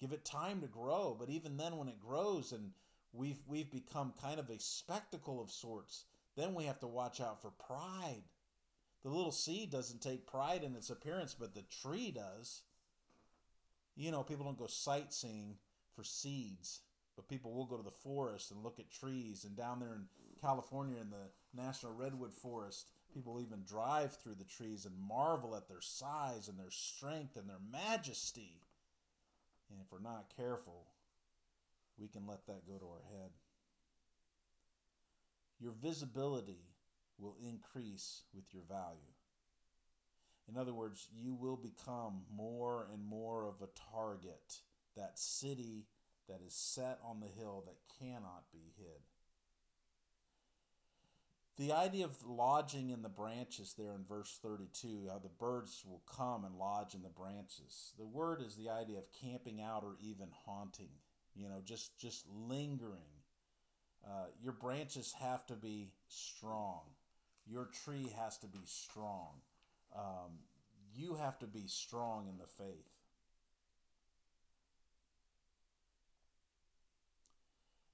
give 0.00 0.12
it 0.12 0.24
time 0.24 0.60
to 0.60 0.66
grow. 0.66 1.16
But 1.18 1.28
even 1.30 1.56
then 1.56 1.76
when 1.76 1.88
it 1.88 2.00
grows 2.00 2.52
and 2.52 2.70
we've 3.12 3.42
we've 3.46 3.70
become 3.70 4.12
kind 4.22 4.40
of 4.40 4.50
a 4.50 4.58
spectacle 4.58 5.40
of 5.40 5.50
sorts 5.50 6.04
then 6.36 6.54
we 6.54 6.64
have 6.64 6.78
to 6.80 6.86
watch 6.86 7.20
out 7.20 7.42
for 7.42 7.50
pride. 7.50 8.22
The 9.02 9.10
little 9.10 9.32
seed 9.32 9.70
doesn't 9.70 10.00
take 10.00 10.26
pride 10.26 10.62
in 10.62 10.74
its 10.74 10.90
appearance 10.90 11.34
but 11.38 11.54
the 11.54 11.64
tree 11.82 12.10
does. 12.10 12.62
You 13.96 14.10
know 14.10 14.22
people 14.22 14.44
don't 14.44 14.58
go 14.58 14.66
sightseeing 14.66 15.56
for 15.94 16.04
seeds 16.04 16.80
but 17.16 17.28
people 17.28 17.52
will 17.52 17.66
go 17.66 17.76
to 17.76 17.82
the 17.82 17.90
forest 17.90 18.50
and 18.50 18.62
look 18.62 18.78
at 18.78 18.90
trees. 18.90 19.44
And 19.44 19.56
down 19.56 19.80
there 19.80 19.94
in 19.94 20.04
california 20.40 20.96
in 21.00 21.10
the 21.10 21.28
national 21.54 21.92
redwood 21.92 22.32
forest 22.32 22.86
People 23.12 23.40
even 23.40 23.64
drive 23.64 24.16
through 24.16 24.36
the 24.36 24.44
trees 24.44 24.86
and 24.86 24.94
marvel 24.96 25.56
at 25.56 25.68
their 25.68 25.80
size 25.80 26.48
and 26.48 26.58
their 26.58 26.70
strength 26.70 27.36
and 27.36 27.48
their 27.48 27.58
majesty. 27.72 28.62
And 29.70 29.80
if 29.80 29.90
we're 29.92 30.00
not 30.00 30.32
careful, 30.36 30.86
we 31.98 32.08
can 32.08 32.26
let 32.26 32.46
that 32.46 32.66
go 32.66 32.78
to 32.78 32.86
our 32.86 33.02
head. 33.12 33.30
Your 35.60 35.72
visibility 35.82 36.64
will 37.18 37.36
increase 37.44 38.22
with 38.34 38.44
your 38.52 38.62
value. 38.68 38.98
In 40.48 40.56
other 40.56 40.72
words, 40.72 41.06
you 41.14 41.34
will 41.34 41.56
become 41.56 42.22
more 42.34 42.86
and 42.92 43.04
more 43.04 43.46
of 43.46 43.62
a 43.62 43.68
target, 43.92 44.60
that 44.96 45.18
city 45.18 45.86
that 46.28 46.40
is 46.44 46.54
set 46.54 46.98
on 47.04 47.20
the 47.20 47.40
hill 47.40 47.64
that 47.66 47.76
cannot 47.98 48.44
be 48.52 48.72
hid. 48.76 49.00
The 51.56 51.72
idea 51.72 52.06
of 52.06 52.16
lodging 52.26 52.90
in 52.90 53.02
the 53.02 53.08
branches 53.08 53.74
there 53.76 53.94
in 53.94 54.04
verse 54.08 54.38
32, 54.42 55.08
how 55.10 55.18
the 55.18 55.28
birds 55.28 55.84
will 55.86 56.02
come 56.06 56.44
and 56.44 56.56
lodge 56.56 56.94
in 56.94 57.02
the 57.02 57.08
branches. 57.08 57.92
The 57.98 58.06
word 58.06 58.40
is 58.40 58.56
the 58.56 58.70
idea 58.70 58.98
of 58.98 59.04
camping 59.20 59.60
out 59.60 59.82
or 59.82 59.96
even 60.00 60.28
haunting, 60.46 60.88
you 61.34 61.48
know, 61.48 61.60
just, 61.62 61.98
just 61.98 62.24
lingering. 62.28 63.02
Uh, 64.02 64.26
your 64.42 64.54
branches 64.54 65.14
have 65.20 65.44
to 65.46 65.54
be 65.54 65.90
strong. 66.08 66.80
Your 67.46 67.68
tree 67.84 68.10
has 68.16 68.38
to 68.38 68.46
be 68.46 68.62
strong. 68.64 69.42
Um, 69.94 70.38
you 70.94 71.16
have 71.16 71.38
to 71.40 71.46
be 71.46 71.66
strong 71.66 72.26
in 72.28 72.38
the 72.38 72.46
faith. 72.46 72.88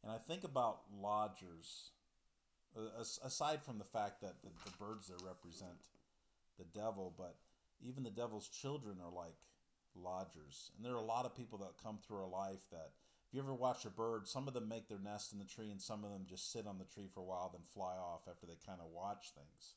And 0.05 0.12
I 0.12 0.19
think 0.19 0.45
about 0.45 0.83
lodgers 0.97 1.90
aside 3.24 3.62
from 3.62 3.78
the 3.78 3.84
fact 3.84 4.20
that 4.20 4.42
the, 4.42 4.50
the 4.64 4.76
birds 4.78 5.08
there 5.08 5.16
represent 5.24 5.76
the 6.58 6.64
devil, 6.78 7.14
but 7.16 7.36
even 7.86 8.02
the 8.02 8.10
devil's 8.10 8.48
children 8.48 8.96
are 9.04 9.12
like 9.12 9.36
lodgers. 9.94 10.70
And 10.76 10.84
there 10.84 10.92
are 10.92 11.02
a 11.02 11.02
lot 11.02 11.24
of 11.24 11.36
people 11.36 11.58
that 11.58 11.82
come 11.82 11.98
through 11.98 12.18
our 12.18 12.28
life 12.28 12.68
that, 12.70 12.90
if 13.28 13.34
you 13.34 13.40
ever 13.40 13.54
watch 13.54 13.84
a 13.84 13.90
bird, 13.90 14.26
some 14.26 14.48
of 14.48 14.54
them 14.54 14.68
make 14.68 14.88
their 14.88 14.98
nest 14.98 15.32
in 15.32 15.38
the 15.38 15.44
tree 15.44 15.70
and 15.70 15.80
some 15.80 16.04
of 16.04 16.10
them 16.10 16.26
just 16.28 16.52
sit 16.52 16.66
on 16.66 16.78
the 16.78 16.84
tree 16.84 17.08
for 17.12 17.20
a 17.20 17.24
while, 17.24 17.50
then 17.52 17.62
fly 17.74 17.94
off 17.96 18.28
after 18.28 18.46
they 18.46 18.56
kind 18.66 18.80
of 18.80 18.90
watch 18.94 19.32
things. 19.34 19.74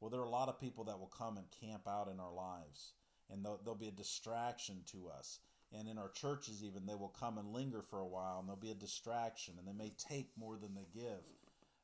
Well, 0.00 0.10
there 0.10 0.20
are 0.20 0.24
a 0.24 0.30
lot 0.30 0.48
of 0.48 0.60
people 0.60 0.84
that 0.84 0.98
will 0.98 1.12
come 1.18 1.38
and 1.38 1.46
camp 1.60 1.88
out 1.88 2.08
in 2.08 2.20
our 2.20 2.32
lives, 2.32 2.92
and 3.30 3.44
they'll, 3.44 3.60
they'll 3.64 3.74
be 3.74 3.88
a 3.88 3.92
distraction 3.92 4.82
to 4.92 5.08
us. 5.08 5.40
And 5.76 5.88
in 5.88 5.98
our 5.98 6.10
churches, 6.10 6.62
even, 6.62 6.86
they 6.86 6.94
will 6.94 7.14
come 7.18 7.38
and 7.38 7.52
linger 7.52 7.82
for 7.82 8.00
a 8.00 8.06
while, 8.06 8.38
and 8.38 8.48
they'll 8.48 8.56
be 8.56 8.70
a 8.70 8.74
distraction, 8.74 9.54
and 9.58 9.66
they 9.66 9.72
may 9.72 9.92
take 9.98 10.28
more 10.36 10.56
than 10.56 10.74
they 10.74 10.86
give. 10.94 11.22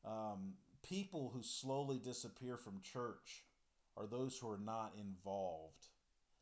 Um, 0.04 0.54
people 0.82 1.30
who 1.34 1.42
slowly 1.42 1.98
disappear 1.98 2.56
from 2.56 2.80
church 2.82 3.44
are 3.96 4.06
those 4.06 4.38
who 4.38 4.48
are 4.48 4.60
not 4.64 4.94
involved. 4.98 5.86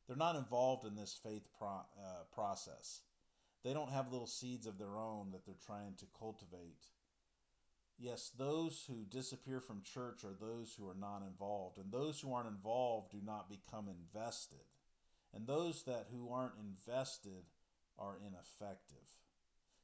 They're 0.07 0.17
not 0.17 0.37
involved 0.37 0.87
in 0.87 0.95
this 0.95 1.19
faith 1.23 1.49
pro- 1.59 1.69
uh, 1.69 2.25
process. 2.33 3.03
They 3.65 3.75
don't 3.75 3.91
have 3.91 4.13
little 4.13 4.27
seeds 4.27 4.67
of 4.67 4.79
their 4.79 4.99
own 4.99 5.33
that 5.33 5.45
they're 5.45 5.55
trying 5.67 5.95
to 5.99 6.07
cultivate. 6.19 6.87
Yes, 7.99 8.31
those 8.39 8.85
who 8.87 9.05
disappear 9.11 9.61
from 9.61 9.83
church 9.83 10.25
are 10.25 10.37
those 10.39 10.75
who 10.79 10.89
are 10.89 10.97
not 10.99 11.23
involved, 11.27 11.79
and 11.79 11.91
those 11.91 12.21
who 12.21 12.33
aren't 12.33 12.49
involved 12.49 13.11
do 13.11 13.19
not 13.25 13.51
become 13.51 13.89
invested. 13.89 14.65
And 15.35 15.47
those 15.47 15.83
that 15.85 16.07
who 16.13 16.31
aren't 16.33 16.55
invested 16.59 17.45
are 17.99 18.17
ineffective. 18.25 18.97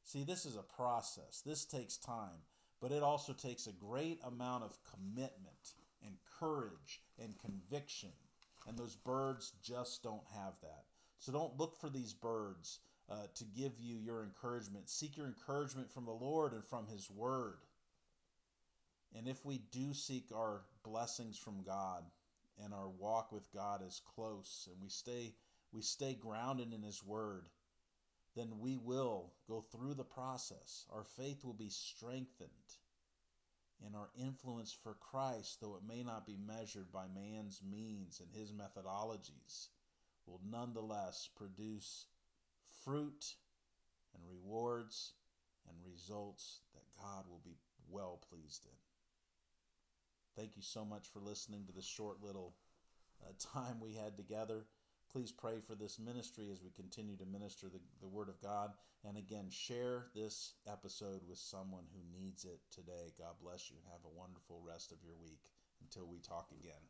See, 0.04 0.22
this 0.22 0.46
is 0.46 0.56
a 0.56 0.62
process. 0.62 1.42
This 1.44 1.64
takes 1.64 1.96
time, 1.96 2.46
but 2.84 2.92
it 2.92 3.02
also 3.02 3.32
takes 3.32 3.66
a 3.66 3.72
great 3.72 4.20
amount 4.26 4.62
of 4.62 4.76
commitment 4.84 5.72
and 6.04 6.14
courage 6.38 7.00
and 7.18 7.34
conviction. 7.38 8.10
And 8.68 8.76
those 8.76 8.94
birds 8.94 9.54
just 9.62 10.02
don't 10.02 10.26
have 10.34 10.52
that. 10.60 10.84
So 11.16 11.32
don't 11.32 11.58
look 11.58 11.80
for 11.80 11.88
these 11.88 12.12
birds 12.12 12.80
uh, 13.10 13.28
to 13.36 13.44
give 13.56 13.72
you 13.80 13.96
your 13.96 14.22
encouragement. 14.22 14.90
Seek 14.90 15.16
your 15.16 15.24
encouragement 15.24 15.90
from 15.90 16.04
the 16.04 16.12
Lord 16.12 16.52
and 16.52 16.62
from 16.62 16.86
His 16.86 17.10
Word. 17.10 17.56
And 19.16 19.26
if 19.28 19.46
we 19.46 19.62
do 19.72 19.94
seek 19.94 20.26
our 20.34 20.60
blessings 20.84 21.38
from 21.38 21.62
God 21.62 22.04
and 22.62 22.74
our 22.74 22.90
walk 22.90 23.32
with 23.32 23.50
God 23.50 23.80
is 23.82 24.02
close 24.14 24.68
and 24.70 24.76
we 24.82 24.90
stay 24.90 25.32
we 25.72 25.80
stay 25.80 26.12
grounded 26.20 26.74
in 26.74 26.82
his 26.82 27.02
word, 27.02 27.46
then 28.34 28.58
we 28.58 28.76
will 28.76 29.32
go 29.48 29.64
through 29.72 29.94
the 29.94 30.04
process. 30.04 30.86
Our 30.92 31.04
faith 31.04 31.44
will 31.44 31.54
be 31.54 31.68
strengthened 31.68 32.50
and 33.84 33.94
our 33.94 34.08
influence 34.18 34.72
for 34.72 34.94
Christ, 34.94 35.60
though 35.60 35.76
it 35.76 35.86
may 35.86 36.02
not 36.02 36.26
be 36.26 36.36
measured 36.36 36.90
by 36.92 37.04
man's 37.14 37.60
means 37.68 38.20
and 38.20 38.28
his 38.32 38.52
methodologies, 38.52 39.68
will 40.26 40.40
nonetheless 40.50 41.28
produce 41.36 42.06
fruit 42.84 43.34
and 44.14 44.22
rewards 44.26 45.12
and 45.68 45.76
results 45.84 46.60
that 46.72 47.02
God 47.02 47.24
will 47.28 47.42
be 47.44 47.56
well 47.90 48.20
pleased 48.30 48.64
in. 48.64 48.70
Thank 50.36 50.56
you 50.56 50.62
so 50.62 50.84
much 50.84 51.08
for 51.08 51.20
listening 51.20 51.64
to 51.66 51.72
this 51.72 51.86
short 51.86 52.22
little 52.22 52.54
uh, 53.22 53.32
time 53.54 53.80
we 53.80 53.94
had 53.94 54.16
together. 54.16 54.64
Please 55.14 55.30
pray 55.30 55.60
for 55.64 55.76
this 55.76 56.00
ministry 56.00 56.50
as 56.50 56.60
we 56.60 56.70
continue 56.74 57.16
to 57.16 57.24
minister 57.24 57.68
the, 57.68 57.78
the 58.00 58.08
Word 58.08 58.28
of 58.28 58.42
God. 58.42 58.72
And 59.06 59.16
again, 59.16 59.46
share 59.48 60.06
this 60.12 60.54
episode 60.66 61.20
with 61.28 61.38
someone 61.38 61.84
who 61.94 62.20
needs 62.20 62.44
it 62.44 62.58
today. 62.74 63.14
God 63.16 63.38
bless 63.40 63.70
you 63.70 63.76
and 63.76 63.86
have 63.92 64.04
a 64.04 64.18
wonderful 64.18 64.60
rest 64.66 64.90
of 64.90 64.98
your 65.06 65.14
week. 65.22 65.38
Until 65.80 66.08
we 66.08 66.18
talk 66.18 66.48
again. 66.50 66.82